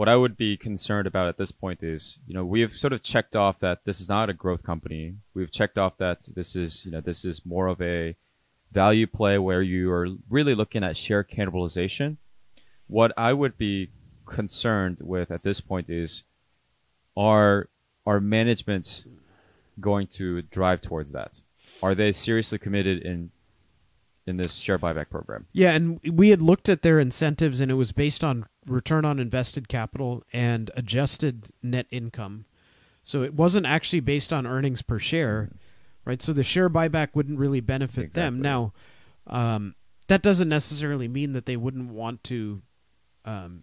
What 0.00 0.08
I 0.08 0.16
would 0.16 0.38
be 0.38 0.56
concerned 0.56 1.06
about 1.06 1.28
at 1.28 1.36
this 1.36 1.52
point 1.52 1.82
is, 1.82 2.20
you 2.26 2.32
know, 2.32 2.42
we 2.42 2.62
have 2.62 2.72
sort 2.72 2.94
of 2.94 3.02
checked 3.02 3.36
off 3.36 3.58
that 3.58 3.84
this 3.84 4.00
is 4.00 4.08
not 4.08 4.30
a 4.30 4.32
growth 4.32 4.62
company. 4.62 5.16
We've 5.34 5.52
checked 5.52 5.76
off 5.76 5.98
that 5.98 6.20
this 6.34 6.56
is, 6.56 6.86
you 6.86 6.90
know, 6.90 7.02
this 7.02 7.22
is 7.22 7.44
more 7.44 7.66
of 7.66 7.82
a 7.82 8.16
value 8.72 9.06
play 9.06 9.36
where 9.36 9.60
you 9.60 9.92
are 9.92 10.08
really 10.30 10.54
looking 10.54 10.82
at 10.82 10.96
share 10.96 11.22
cannibalization. 11.22 12.16
What 12.86 13.12
I 13.14 13.34
would 13.34 13.58
be 13.58 13.90
concerned 14.24 15.00
with 15.02 15.30
at 15.30 15.42
this 15.42 15.60
point 15.60 15.90
is, 15.90 16.22
are 17.14 17.68
are 18.06 18.20
management 18.20 19.04
going 19.80 20.06
to 20.12 20.40
drive 20.40 20.80
towards 20.80 21.12
that? 21.12 21.42
Are 21.82 21.94
they 21.94 22.12
seriously 22.12 22.56
committed 22.56 23.02
in 23.02 23.32
in 24.26 24.38
this 24.38 24.56
share 24.56 24.78
buyback 24.78 25.10
program? 25.10 25.44
Yeah, 25.52 25.72
and 25.72 26.00
we 26.10 26.30
had 26.30 26.40
looked 26.40 26.70
at 26.70 26.80
their 26.80 26.98
incentives, 26.98 27.60
and 27.60 27.70
it 27.70 27.74
was 27.74 27.92
based 27.92 28.24
on 28.24 28.46
return 28.70 29.04
on 29.04 29.18
invested 29.18 29.68
capital 29.68 30.22
and 30.32 30.70
adjusted 30.76 31.50
net 31.62 31.86
income. 31.90 32.44
So 33.02 33.22
it 33.22 33.34
wasn't 33.34 33.66
actually 33.66 34.00
based 34.00 34.32
on 34.32 34.46
earnings 34.46 34.82
per 34.82 34.98
share, 34.98 35.50
right? 36.04 36.22
So 36.22 36.32
the 36.32 36.44
share 36.44 36.70
buyback 36.70 37.08
wouldn't 37.14 37.38
really 37.38 37.60
benefit 37.60 38.12
them. 38.12 38.40
Now, 38.40 38.72
um, 39.26 39.74
that 40.08 40.22
doesn't 40.22 40.48
necessarily 40.48 41.08
mean 41.08 41.32
that 41.32 41.46
they 41.46 41.56
wouldn't 41.56 41.90
want 41.90 42.24
to 42.24 42.62
um, 43.24 43.62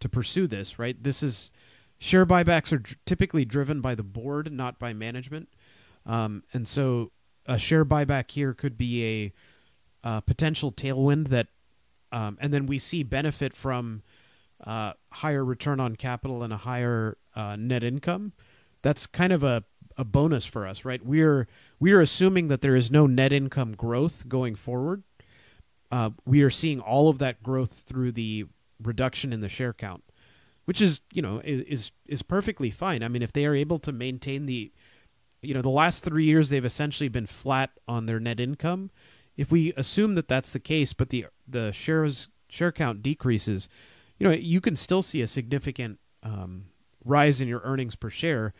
to 0.00 0.08
pursue 0.08 0.46
this, 0.46 0.78
right? 0.78 1.02
This 1.02 1.22
is 1.22 1.50
share 1.98 2.24
buybacks 2.26 2.72
are 2.72 2.82
typically 3.04 3.44
driven 3.44 3.80
by 3.80 3.94
the 3.94 4.02
board, 4.02 4.52
not 4.52 4.78
by 4.78 4.92
management, 4.92 5.48
um, 6.06 6.44
and 6.52 6.68
so 6.68 7.10
a 7.46 7.58
share 7.58 7.84
buyback 7.84 8.30
here 8.30 8.54
could 8.54 8.78
be 8.78 9.04
a 9.04 9.32
uh, 10.06 10.20
potential 10.20 10.70
tailwind 10.70 11.28
that, 11.28 11.48
um, 12.12 12.38
and 12.40 12.52
then 12.52 12.66
we 12.66 12.78
see 12.78 13.02
benefit 13.02 13.56
from 13.56 14.02
uh, 14.64 14.92
higher 15.12 15.44
return 15.44 15.80
on 15.80 15.96
capital 15.96 16.42
and 16.42 16.52
a 16.52 16.58
higher 16.58 17.16
uh, 17.34 17.56
net 17.56 17.82
income. 17.82 18.32
That's 18.82 19.06
kind 19.06 19.32
of 19.32 19.42
a, 19.42 19.64
a 19.96 20.04
bonus 20.04 20.44
for 20.44 20.66
us, 20.66 20.84
right? 20.84 21.04
We're 21.04 21.48
we're 21.80 22.00
assuming 22.00 22.48
that 22.48 22.60
there 22.60 22.76
is 22.76 22.90
no 22.90 23.06
net 23.06 23.32
income 23.32 23.74
growth 23.74 24.28
going 24.28 24.54
forward. 24.54 25.02
Uh, 25.90 26.10
we 26.26 26.42
are 26.42 26.50
seeing 26.50 26.80
all 26.80 27.08
of 27.08 27.18
that 27.18 27.42
growth 27.42 27.82
through 27.86 28.12
the 28.12 28.46
reduction 28.82 29.32
in 29.32 29.40
the 29.40 29.48
share 29.48 29.72
count, 29.72 30.04
which 30.64 30.80
is 30.80 31.00
you 31.12 31.22
know 31.22 31.40
is 31.44 31.90
is, 32.06 32.22
perfectly 32.22 32.70
fine. 32.70 33.02
I 33.02 33.08
mean, 33.08 33.22
if 33.22 33.32
they 33.32 33.46
are 33.46 33.54
able 33.54 33.78
to 33.80 33.92
maintain 33.92 34.46
the 34.46 34.72
you 35.42 35.54
know 35.54 35.62
the 35.62 35.68
last 35.68 36.02
three 36.02 36.24
years 36.24 36.48
they've 36.48 36.64
essentially 36.64 37.08
been 37.08 37.26
flat 37.26 37.70
on 37.86 38.06
their 38.06 38.20
net 38.20 38.40
income 38.40 38.90
if 39.36 39.50
we 39.50 39.72
assume 39.76 40.14
that 40.14 40.28
that's 40.28 40.52
the 40.52 40.60
case 40.60 40.92
but 40.92 41.10
the 41.10 41.26
the 41.46 41.72
shares 41.72 42.28
share 42.48 42.72
count 42.72 43.02
decreases 43.02 43.68
you 44.18 44.26
know 44.26 44.34
you 44.34 44.60
can 44.60 44.76
still 44.76 45.02
see 45.02 45.22
a 45.22 45.26
significant 45.26 45.98
um, 46.22 46.66
rise 47.04 47.40
in 47.40 47.48
your 47.48 47.60
earnings 47.64 47.96
per 47.96 48.10
share. 48.10 48.54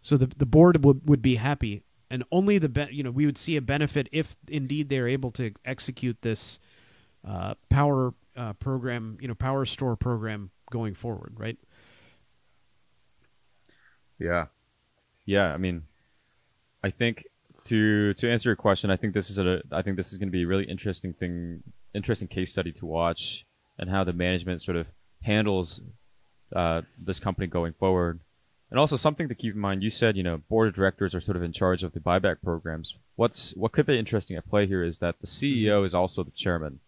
So 0.00 0.16
the 0.16 0.26
the 0.26 0.46
board 0.46 0.84
would 0.84 1.08
would 1.08 1.22
be 1.22 1.36
happy. 1.36 1.82
And 2.10 2.24
only 2.30 2.58
the 2.58 2.68
be- 2.68 2.88
you 2.90 3.02
know 3.02 3.10
we 3.10 3.24
would 3.24 3.38
see 3.38 3.56
a 3.56 3.62
benefit 3.62 4.08
if 4.12 4.36
indeed 4.48 4.88
they're 4.88 5.08
able 5.08 5.30
to 5.32 5.52
execute 5.64 6.18
this 6.22 6.58
uh, 7.26 7.54
power 7.70 8.14
uh, 8.36 8.52
program 8.54 9.18
you 9.20 9.28
know 9.28 9.34
power 9.34 9.64
store 9.64 9.96
program 9.96 10.50
going 10.70 10.94
forward 10.94 11.34
right? 11.36 11.58
Yeah, 14.18 14.46
yeah. 15.24 15.52
I 15.52 15.56
mean, 15.56 15.82
I 16.84 16.90
think 16.90 17.24
to 17.64 18.14
to 18.14 18.30
answer 18.30 18.48
your 18.48 18.56
question, 18.56 18.90
I 18.90 18.96
think 18.96 19.14
this 19.14 19.30
is 19.30 19.38
a 19.38 19.62
I 19.70 19.82
think 19.82 19.96
this 19.96 20.12
is 20.12 20.18
going 20.18 20.28
to 20.28 20.32
be 20.32 20.42
a 20.42 20.46
really 20.46 20.64
interesting 20.64 21.12
thing, 21.12 21.62
interesting 21.94 22.28
case 22.28 22.52
study 22.52 22.72
to 22.72 22.86
watch, 22.86 23.46
and 23.78 23.90
how 23.90 24.04
the 24.04 24.12
management 24.12 24.62
sort 24.62 24.76
of 24.76 24.86
handles 25.22 25.80
uh, 26.54 26.82
this 26.98 27.20
company 27.20 27.46
going 27.46 27.72
forward. 27.72 28.20
And 28.70 28.78
also 28.78 28.96
something 28.96 29.28
to 29.28 29.34
keep 29.34 29.54
in 29.54 29.60
mind. 29.60 29.82
You 29.82 29.90
said 29.90 30.16
you 30.16 30.22
know 30.22 30.38
board 30.48 30.68
of 30.68 30.74
directors 30.74 31.14
are 31.14 31.20
sort 31.20 31.36
of 31.36 31.42
in 31.42 31.52
charge 31.52 31.82
of 31.82 31.92
the 31.92 32.00
buyback 32.00 32.36
programs. 32.42 32.96
What's 33.16 33.54
what 33.54 33.72
could 33.72 33.84
be 33.84 33.98
interesting 33.98 34.36
at 34.36 34.48
play 34.48 34.66
here 34.66 34.82
is 34.82 34.98
that 35.00 35.20
the 35.20 35.26
CEO 35.26 35.84
is 35.84 35.94
also 35.94 36.22
the 36.22 36.30
chairman. 36.30 36.80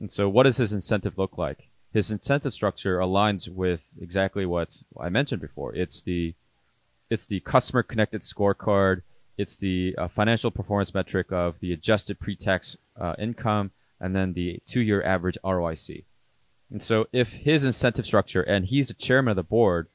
And 0.00 0.10
so, 0.10 0.26
what 0.28 0.44
does 0.44 0.56
his 0.56 0.72
incentive 0.72 1.18
look 1.18 1.36
like? 1.36 1.68
His 1.92 2.10
incentive 2.10 2.54
structure 2.54 2.98
aligns 2.98 3.48
with 3.48 3.88
exactly 4.00 4.46
what 4.46 4.82
I 4.98 5.10
mentioned 5.10 5.42
before. 5.42 5.74
It's 5.74 6.00
the 6.00 6.34
it's 7.10 7.26
the 7.26 7.40
customer 7.40 7.82
connected 7.82 8.22
scorecard. 8.22 9.02
it's 9.36 9.56
the 9.56 9.94
uh, 9.98 10.08
financial 10.08 10.50
performance 10.50 10.94
metric 10.94 11.32
of 11.32 11.60
the 11.60 11.72
adjusted 11.72 12.20
pre-tax 12.20 12.76
uh, 12.98 13.14
income 13.18 13.70
and 14.00 14.14
then 14.14 14.32
the 14.32 14.60
two-year 14.66 15.02
average 15.02 15.38
ROIC. 15.44 16.04
And 16.70 16.82
so, 16.82 17.06
if 17.12 17.32
his 17.32 17.64
incentive 17.64 18.06
structure 18.06 18.42
and 18.42 18.66
he's 18.66 18.88
the 18.88 18.94
chairman 18.94 19.32
of 19.32 19.36
the 19.36 19.42
board, 19.42 19.88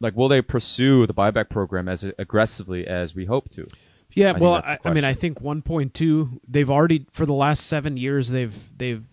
like, 0.00 0.16
will 0.16 0.28
they 0.28 0.42
pursue 0.42 1.06
the 1.06 1.14
buyback 1.14 1.48
program 1.48 1.88
as 1.88 2.04
aggressively 2.18 2.86
as 2.86 3.14
we 3.14 3.24
hope 3.24 3.50
to? 3.50 3.66
Yeah, 4.14 4.32
I 4.34 4.38
well, 4.38 4.54
I, 4.54 4.78
I, 4.84 4.92
mean, 4.92 5.04
I 5.04 5.14
think 5.14 5.40
1.2. 5.40 6.40
They've 6.46 6.70
already 6.70 7.06
for 7.12 7.26
the 7.26 7.32
last 7.32 7.66
seven 7.66 7.96
years 7.96 8.28
they've 8.28 8.54
they've 8.76 9.04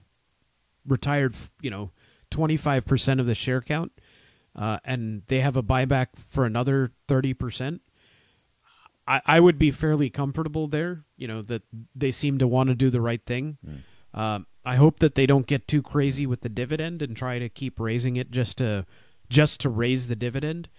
retired, 0.85 1.35
you 1.61 1.69
know, 1.69 1.91
25 2.31 2.85
percent 2.85 3.19
of 3.19 3.25
the 3.25 3.35
share 3.35 3.61
count, 3.61 3.91
uh, 4.55 4.79
and 4.83 5.23
they 5.27 5.39
have 5.39 5.55
a 5.55 5.63
buyback 5.63 6.07
for 6.29 6.45
another 6.45 6.91
30 7.07 7.33
percent. 7.33 7.81
I, 9.07 9.21
I 9.25 9.39
would 9.39 9.57
be 9.57 9.71
fairly 9.71 10.09
comfortable 10.09 10.67
there. 10.67 11.05
You 11.17 11.27
know 11.27 11.41
that 11.43 11.63
they 11.95 12.11
seem 12.11 12.37
to 12.39 12.47
want 12.47 12.69
to 12.69 12.75
do 12.75 12.89
the 12.89 13.01
right 13.01 13.25
thing. 13.25 13.57
Mm. 13.65 14.19
Um, 14.19 14.47
I 14.69 14.75
hope 14.75 14.99
that 14.99 15.15
they 15.15 15.25
don't 15.25 15.47
get 15.47 15.67
too 15.67 15.81
crazy 15.81 16.27
with 16.27 16.41
the 16.41 16.49
dividend 16.49 17.01
and 17.01 17.17
try 17.17 17.39
to 17.39 17.49
keep 17.49 17.79
raising 17.79 18.17
it 18.17 18.29
just 18.29 18.59
to 18.59 18.85
just 19.27 19.59
to 19.61 19.69
raise 19.69 20.07
the 20.07 20.15
dividend. 20.15 20.69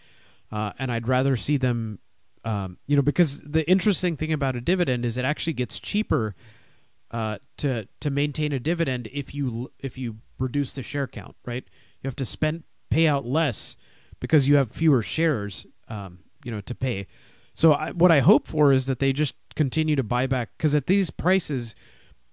Uh, 0.52 0.70
and 0.78 0.92
I'd 0.92 1.08
rather 1.08 1.34
see 1.34 1.56
them, 1.56 1.98
um, 2.44 2.78
you 2.86 2.94
know, 2.94 3.02
because 3.02 3.40
the 3.40 3.68
interesting 3.68 4.16
thing 4.16 4.32
about 4.32 4.54
a 4.54 4.60
dividend 4.60 5.04
is 5.04 5.16
it 5.16 5.24
actually 5.24 5.54
gets 5.54 5.80
cheaper 5.80 6.36
uh, 7.10 7.38
to 7.56 7.88
to 7.98 8.10
maintain 8.10 8.52
a 8.52 8.60
dividend 8.60 9.08
if 9.12 9.34
you 9.34 9.72
if 9.80 9.98
you 9.98 10.18
reduce 10.38 10.72
the 10.72 10.84
share 10.84 11.08
count, 11.08 11.34
right? 11.44 11.64
You 12.00 12.06
have 12.06 12.16
to 12.16 12.24
spend 12.24 12.62
pay 12.90 13.08
out 13.08 13.26
less 13.26 13.74
because 14.20 14.46
you 14.46 14.54
have 14.54 14.70
fewer 14.70 15.02
shares, 15.02 15.66
um, 15.88 16.20
you 16.44 16.52
know, 16.52 16.60
to 16.60 16.76
pay. 16.76 17.08
So 17.54 17.72
I, 17.72 17.90
what 17.90 18.12
I 18.12 18.20
hope 18.20 18.46
for 18.46 18.72
is 18.72 18.86
that 18.86 19.00
they 19.00 19.12
just 19.12 19.34
continue 19.56 19.96
to 19.96 20.04
buy 20.04 20.28
back 20.28 20.50
because 20.56 20.76
at 20.76 20.86
these 20.86 21.10
prices, 21.10 21.74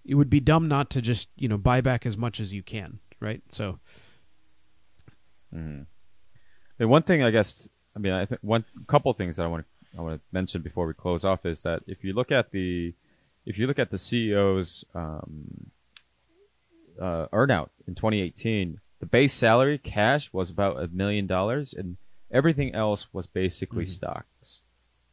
it 0.07 0.15
would 0.15 0.29
be 0.29 0.39
dumb 0.39 0.67
not 0.67 0.89
to 0.91 1.01
just 1.01 1.27
you 1.35 1.47
know 1.47 1.57
buy 1.57 1.81
back 1.81 2.05
as 2.05 2.17
much 2.17 2.39
as 2.39 2.53
you 2.53 2.63
can, 2.63 2.99
right? 3.19 3.41
So. 3.51 3.79
Mm-hmm. 5.53 5.83
And 6.79 6.89
one 6.89 7.03
thing, 7.03 7.23
I 7.23 7.31
guess, 7.31 7.69
I 7.95 7.99
mean, 7.99 8.13
I 8.13 8.25
think 8.25 8.41
one 8.43 8.65
couple 8.85 9.11
things 9.13 9.37
that 9.37 9.43
I 9.43 9.47
want 9.47 9.63
to 9.63 9.77
I 9.97 10.01
want 10.01 10.15
to 10.15 10.21
mention 10.31 10.61
before 10.61 10.85
we 10.85 10.93
close 10.93 11.25
off 11.25 11.45
is 11.45 11.63
that 11.63 11.81
if 11.87 12.03
you 12.03 12.13
look 12.13 12.31
at 12.31 12.51
the 12.51 12.93
if 13.45 13.57
you 13.57 13.65
look 13.65 13.79
at 13.79 13.91
the 13.91 13.97
CEO's 13.97 14.85
um, 14.93 15.71
uh, 17.01 17.27
earnout 17.31 17.69
in 17.87 17.95
2018, 17.95 18.79
the 18.99 19.05
base 19.05 19.33
salary 19.33 19.77
cash 19.77 20.31
was 20.33 20.49
about 20.49 20.81
a 20.81 20.87
million 20.89 21.27
dollars, 21.27 21.73
and 21.73 21.97
everything 22.31 22.75
else 22.75 23.07
was 23.13 23.25
basically 23.25 23.85
mm-hmm. 23.85 23.93
stocks. 23.93 24.63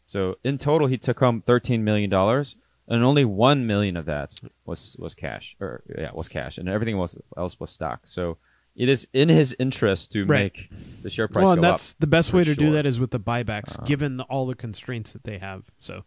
So 0.07 0.37
in 0.45 0.59
total, 0.59 0.89
he 0.89 0.99
took 0.99 1.21
home 1.21 1.43
thirteen 1.47 1.85
million 1.85 2.11
dollars, 2.11 2.57
and 2.89 3.03
only 3.03 3.25
one 3.25 3.67
million 3.67 3.97
of 3.97 4.07
that 4.07 4.35
was 4.65 4.97
was 4.99 5.15
cash, 5.15 5.57
or 5.61 5.83
yeah, 5.97 6.11
was 6.13 6.29
cash, 6.29 6.59
and 6.59 6.69
everything 6.69 6.97
else 6.97 7.17
else 7.37 7.59
was 7.59 7.71
stock. 7.71 8.01
So 8.05 8.39
it 8.77 8.89
is 8.89 9.07
in 9.13 9.29
his 9.29 9.55
interest 9.59 10.13
to 10.13 10.25
right. 10.25 10.53
make 10.55 10.71
the 11.03 11.11
share 11.11 11.29
price. 11.29 11.45
Well, 11.45 11.53
and 11.55 11.65
that's 11.65 11.95
the 11.95 12.07
best 12.07 12.33
way 12.33 12.45
to 12.45 12.55
sure. 12.55 12.67
do 12.67 12.73
that 12.73 12.87
is 12.87 12.99
with 12.99 13.11
the 13.11 13.21
buybacks, 13.21 13.77
uh-huh. 13.77 13.87
given 13.87 14.17
the, 14.17 14.25
all 14.25 14.47
the 14.47 14.55
constraints 14.55 15.13
that 15.13 15.25
they 15.25 15.39
have. 15.39 15.63
So, 15.81 16.05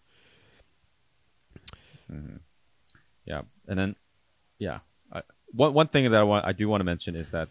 mm-hmm. 2.12 2.38
yeah, 3.26 3.42
and 3.68 3.80
then 3.80 3.96
yeah, 4.60 4.80
I, 5.12 5.22
one 5.52 5.74
one 5.74 5.88
thing 5.88 6.12
that 6.12 6.20
I 6.20 6.24
want 6.24 6.46
I 6.46 6.52
do 6.52 6.68
want 6.70 6.82
to 6.82 6.86
mention 6.86 7.16
is 7.16 7.32
that 7.32 7.50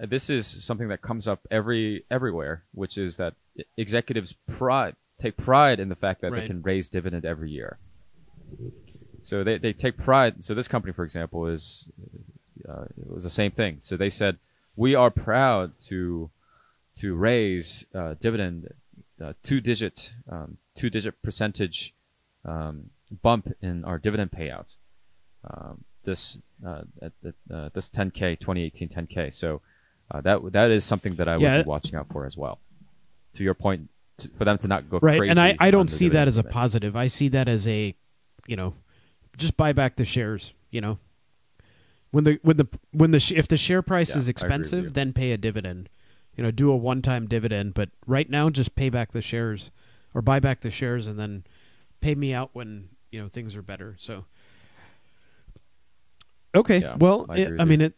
this 0.00 0.28
is 0.28 0.46
something 0.46 0.88
that 0.88 1.02
comes 1.02 1.28
up 1.28 1.46
every 1.50 2.04
everywhere, 2.10 2.64
which 2.72 2.98
is 2.98 3.16
that 3.16 3.34
executives 3.76 4.34
pride 4.48 4.96
take 5.20 5.36
pride 5.36 5.80
in 5.80 5.88
the 5.88 5.94
fact 5.94 6.20
that 6.20 6.32
right. 6.32 6.42
they 6.42 6.46
can 6.46 6.62
raise 6.62 6.88
dividend 6.88 7.24
every 7.24 7.50
year. 7.50 7.78
So 9.22 9.42
they, 9.42 9.58
they 9.58 9.72
take 9.72 9.96
pride. 9.96 10.44
So 10.44 10.54
this 10.54 10.68
company, 10.68 10.92
for 10.92 11.04
example, 11.04 11.46
is 11.46 11.88
uh, 12.68 12.82
it 12.82 13.10
was 13.10 13.24
the 13.24 13.30
same 13.30 13.50
thing. 13.50 13.78
So 13.80 13.96
they 13.96 14.10
said 14.10 14.38
we 14.76 14.94
are 14.94 15.10
proud 15.10 15.72
to 15.88 16.30
to 16.98 17.14
raise 17.14 17.84
uh, 17.94 18.14
dividend 18.20 18.72
uh, 19.22 19.32
two 19.42 19.60
digit 19.60 20.14
um, 20.30 20.58
two 20.74 20.90
digit 20.90 21.20
percentage 21.22 21.94
um, 22.44 22.90
bump 23.22 23.52
in 23.60 23.84
our 23.84 23.98
dividend 23.98 24.30
payouts. 24.30 24.76
Um, 25.48 25.84
this 26.04 26.38
uh, 26.66 26.82
at, 27.02 27.12
at 27.24 27.34
uh, 27.52 27.68
this 27.74 27.90
10k 27.90 28.38
2018 28.38 28.88
10k. 28.88 29.34
So 29.34 29.60
uh, 30.10 30.20
that 30.22 30.52
that 30.52 30.70
is 30.70 30.84
something 30.84 31.16
that 31.16 31.28
I 31.28 31.36
yeah. 31.36 31.56
would 31.56 31.64
be 31.64 31.68
watching 31.68 31.96
out 31.96 32.06
for 32.10 32.24
as 32.24 32.36
well. 32.36 32.60
To 33.34 33.44
your 33.44 33.54
point, 33.54 33.90
to, 34.18 34.28
for 34.38 34.44
them 34.44 34.56
to 34.58 34.68
not 34.68 34.88
go 34.88 34.98
right. 35.02 35.20
and 35.28 35.38
I, 35.38 35.56
I 35.60 35.70
don't 35.70 35.90
see 35.90 36.08
that 36.10 36.26
as 36.26 36.38
a 36.38 36.42
positive. 36.42 36.96
I 36.96 37.08
see 37.08 37.28
that 37.28 37.48
as 37.48 37.68
a, 37.68 37.94
you 38.46 38.56
know, 38.56 38.74
just 39.36 39.56
buy 39.56 39.72
back 39.72 39.96
the 39.96 40.04
shares. 40.04 40.54
You 40.70 40.80
know, 40.80 40.98
when 42.10 42.24
the 42.24 42.38
when 42.42 42.56
the 42.56 42.68
when 42.92 43.10
the 43.10 43.32
if 43.34 43.48
the 43.48 43.56
share 43.56 43.82
price 43.82 44.10
yeah, 44.10 44.18
is 44.18 44.28
expensive, 44.28 44.94
then 44.94 45.12
pay 45.12 45.32
a 45.32 45.36
dividend. 45.36 45.88
You 46.36 46.42
know, 46.42 46.50
do 46.50 46.70
a 46.70 46.76
one 46.76 47.02
time 47.02 47.26
dividend. 47.26 47.74
But 47.74 47.90
right 48.06 48.28
now, 48.28 48.50
just 48.50 48.74
pay 48.74 48.90
back 48.90 49.12
the 49.12 49.22
shares 49.22 49.70
or 50.14 50.22
buy 50.22 50.40
back 50.40 50.60
the 50.60 50.70
shares 50.70 51.06
and 51.06 51.18
then 51.18 51.44
pay 52.00 52.14
me 52.14 52.32
out 52.32 52.50
when 52.52 52.88
you 53.10 53.22
know 53.22 53.28
things 53.28 53.56
are 53.56 53.62
better. 53.62 53.96
So. 53.98 54.24
Okay. 56.54 56.78
Yeah, 56.78 56.96
well, 56.96 57.26
I, 57.28 57.36
it, 57.36 57.60
I 57.60 57.64
mean, 57.64 57.82
it 57.82 57.92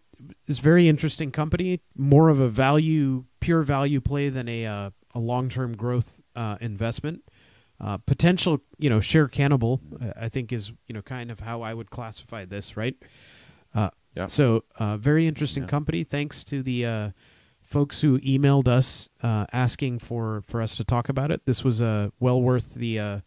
is 0.49 0.59
very 0.59 0.89
interesting 0.89 1.31
company. 1.31 1.81
More 1.97 2.29
of 2.29 2.41
a 2.41 2.49
value, 2.49 3.25
pure 3.39 3.63
value 3.63 4.01
play 4.01 4.31
than 4.31 4.49
a 4.49 4.67
uh, 4.67 4.91
a 5.15 5.19
long 5.19 5.49
term 5.49 5.77
growth 5.77 6.21
uh, 6.35 6.57
investment. 6.61 7.23
Uh, 7.81 7.97
potential, 7.99 8.61
you 8.79 8.91
know, 8.91 9.01
share 9.01 9.29
cannibal. 9.29 9.81
I 10.17 10.29
think 10.29 10.53
is 10.53 10.73
you 10.87 10.95
know 10.95 11.03
kind 11.03 11.31
of 11.31 11.41
how 11.41 11.63
I 11.63 11.75
would 11.75 11.91
classify 11.91 12.45
this, 12.45 12.77
right? 12.77 12.97
Uh, 13.75 13.91
yeah. 14.17 14.27
So, 14.27 14.65
uh, 14.79 14.97
very 14.97 15.27
interesting 15.29 15.63
yeah. 15.63 15.69
company. 15.69 16.03
Thanks 16.03 16.43
to 16.45 16.63
the 16.63 16.85
uh, 16.85 17.11
folks 17.63 18.01
who 18.01 18.19
emailed 18.21 18.67
us 18.67 19.09
uh, 19.23 19.47
asking 19.53 20.01
for 20.01 20.43
for 20.47 20.61
us 20.63 20.77
to 20.77 20.85
talk 20.85 21.09
about 21.09 21.31
it. 21.31 21.47
This 21.47 21.63
was 21.63 21.81
uh, 21.81 22.09
well 22.19 22.41
worth 22.41 22.75
the 22.75 22.99
uh, 22.99 23.21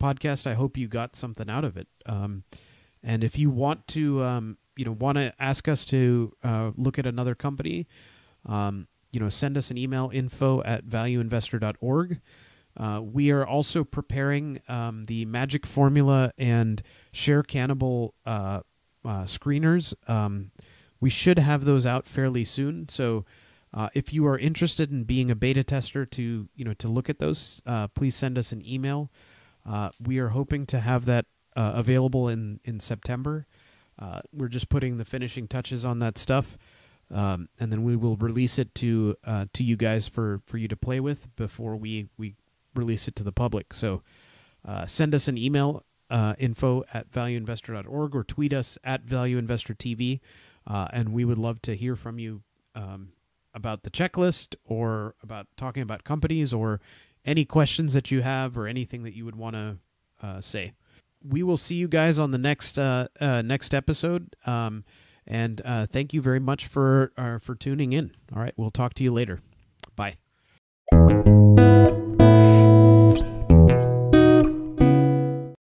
podcast. 0.00 0.46
I 0.46 0.54
hope 0.54 0.76
you 0.76 0.88
got 0.88 1.16
something 1.16 1.48
out 1.48 1.64
of 1.64 1.76
it. 1.76 1.88
Um, 2.04 2.44
and 3.02 3.22
if 3.22 3.38
you 3.38 3.50
want 3.50 3.86
to, 3.88 4.22
um, 4.24 4.58
you 4.76 4.84
know, 4.84 4.92
want 4.92 5.16
to 5.16 5.32
ask 5.38 5.68
us 5.68 5.84
to 5.86 6.34
uh, 6.42 6.72
look 6.76 6.98
at 6.98 7.06
another 7.06 7.34
company, 7.34 7.86
um, 8.44 8.88
you 9.12 9.20
know, 9.20 9.28
send 9.28 9.56
us 9.56 9.70
an 9.70 9.78
email 9.78 10.10
info 10.12 10.62
at 10.64 10.84
valueinvestor.org. 10.84 12.20
Uh, 12.76 13.00
we 13.00 13.30
are 13.30 13.46
also 13.46 13.84
preparing 13.84 14.60
um, 14.68 15.04
the 15.04 15.24
Magic 15.24 15.66
Formula 15.66 16.32
and 16.36 16.82
Share 17.12 17.42
Cannibal 17.42 18.14
uh, 18.26 18.60
uh, 19.04 19.24
screeners. 19.24 19.94
Um, 20.08 20.50
we 21.00 21.10
should 21.10 21.38
have 21.38 21.64
those 21.64 21.86
out 21.86 22.06
fairly 22.06 22.44
soon. 22.44 22.88
So, 22.88 23.24
uh, 23.74 23.88
if 23.94 24.12
you 24.12 24.26
are 24.26 24.38
interested 24.38 24.90
in 24.90 25.04
being 25.04 25.30
a 25.30 25.34
beta 25.34 25.62
tester 25.62 26.06
to 26.06 26.48
you 26.54 26.64
know 26.64 26.74
to 26.74 26.88
look 26.88 27.10
at 27.10 27.18
those, 27.18 27.60
uh, 27.66 27.88
please 27.88 28.14
send 28.14 28.38
us 28.38 28.52
an 28.52 28.66
email. 28.66 29.10
We 30.00 30.18
are 30.18 30.28
hoping 30.28 30.66
to 30.66 30.80
have 30.80 31.04
that 31.06 31.26
available 31.54 32.28
in 32.28 32.60
in 32.64 32.80
September. 32.80 33.46
we're 34.32 34.48
just 34.48 34.68
putting 34.68 34.98
the 34.98 35.04
finishing 35.04 35.48
touches 35.48 35.84
on 35.84 35.98
that 35.98 36.18
stuff 36.18 36.56
um, 37.10 37.48
and 37.58 37.70
then 37.70 37.82
we 37.84 37.96
will 37.96 38.16
release 38.16 38.58
it 38.58 38.74
to 38.76 39.16
to 39.52 39.64
you 39.64 39.76
guys 39.76 40.08
for, 40.08 40.40
for 40.46 40.58
you 40.58 40.68
to 40.68 40.76
play 40.76 41.00
with 41.00 41.34
before 41.36 41.76
we, 41.76 42.08
we 42.16 42.36
release 42.76 43.08
it 43.08 43.16
to 43.16 43.24
the 43.24 43.32
public. 43.32 43.74
So 43.74 44.02
uh, 44.66 44.86
send 44.86 45.14
us 45.14 45.28
an 45.28 45.38
email 45.38 45.84
uh, 46.10 46.34
info 46.38 46.84
at 46.92 47.10
valueinvestor.org 47.10 48.14
or 48.14 48.24
tweet 48.24 48.52
us 48.52 48.78
at 48.84 49.06
valueinvestortv, 49.06 50.20
uh, 50.66 50.88
and 50.92 51.10
we 51.10 51.24
would 51.24 51.38
love 51.38 51.60
to 51.62 51.76
hear 51.76 51.96
from 51.96 52.18
you 52.18 52.42
um, 52.74 53.10
about 53.54 53.82
the 53.82 53.90
checklist 53.90 54.54
or 54.64 55.14
about 55.22 55.46
talking 55.56 55.82
about 55.82 56.04
companies 56.04 56.52
or 56.52 56.80
any 57.24 57.44
questions 57.44 57.92
that 57.94 58.10
you 58.10 58.22
have 58.22 58.56
or 58.56 58.66
anything 58.66 59.02
that 59.02 59.14
you 59.14 59.24
would 59.24 59.36
want 59.36 59.56
to 59.56 59.76
uh, 60.22 60.40
say. 60.40 60.72
We 61.26 61.42
will 61.42 61.56
see 61.56 61.74
you 61.74 61.88
guys 61.88 62.18
on 62.18 62.30
the 62.30 62.38
next 62.38 62.78
uh, 62.78 63.08
next 63.20 63.74
episode. 63.74 64.36
Um, 64.46 64.84
and 65.26 65.60
uh, 65.64 65.86
thank 65.86 66.14
you 66.14 66.22
very 66.22 66.40
much 66.40 66.66
for 66.66 67.12
uh, 67.16 67.38
for 67.38 67.54
tuning 67.54 67.92
in. 67.92 68.12
All 68.34 68.40
right, 68.40 68.54
we'll 68.56 68.70
talk 68.70 68.94
to 68.94 69.04
you 69.04 69.12
later. 69.12 69.40
Bye. 69.96 70.16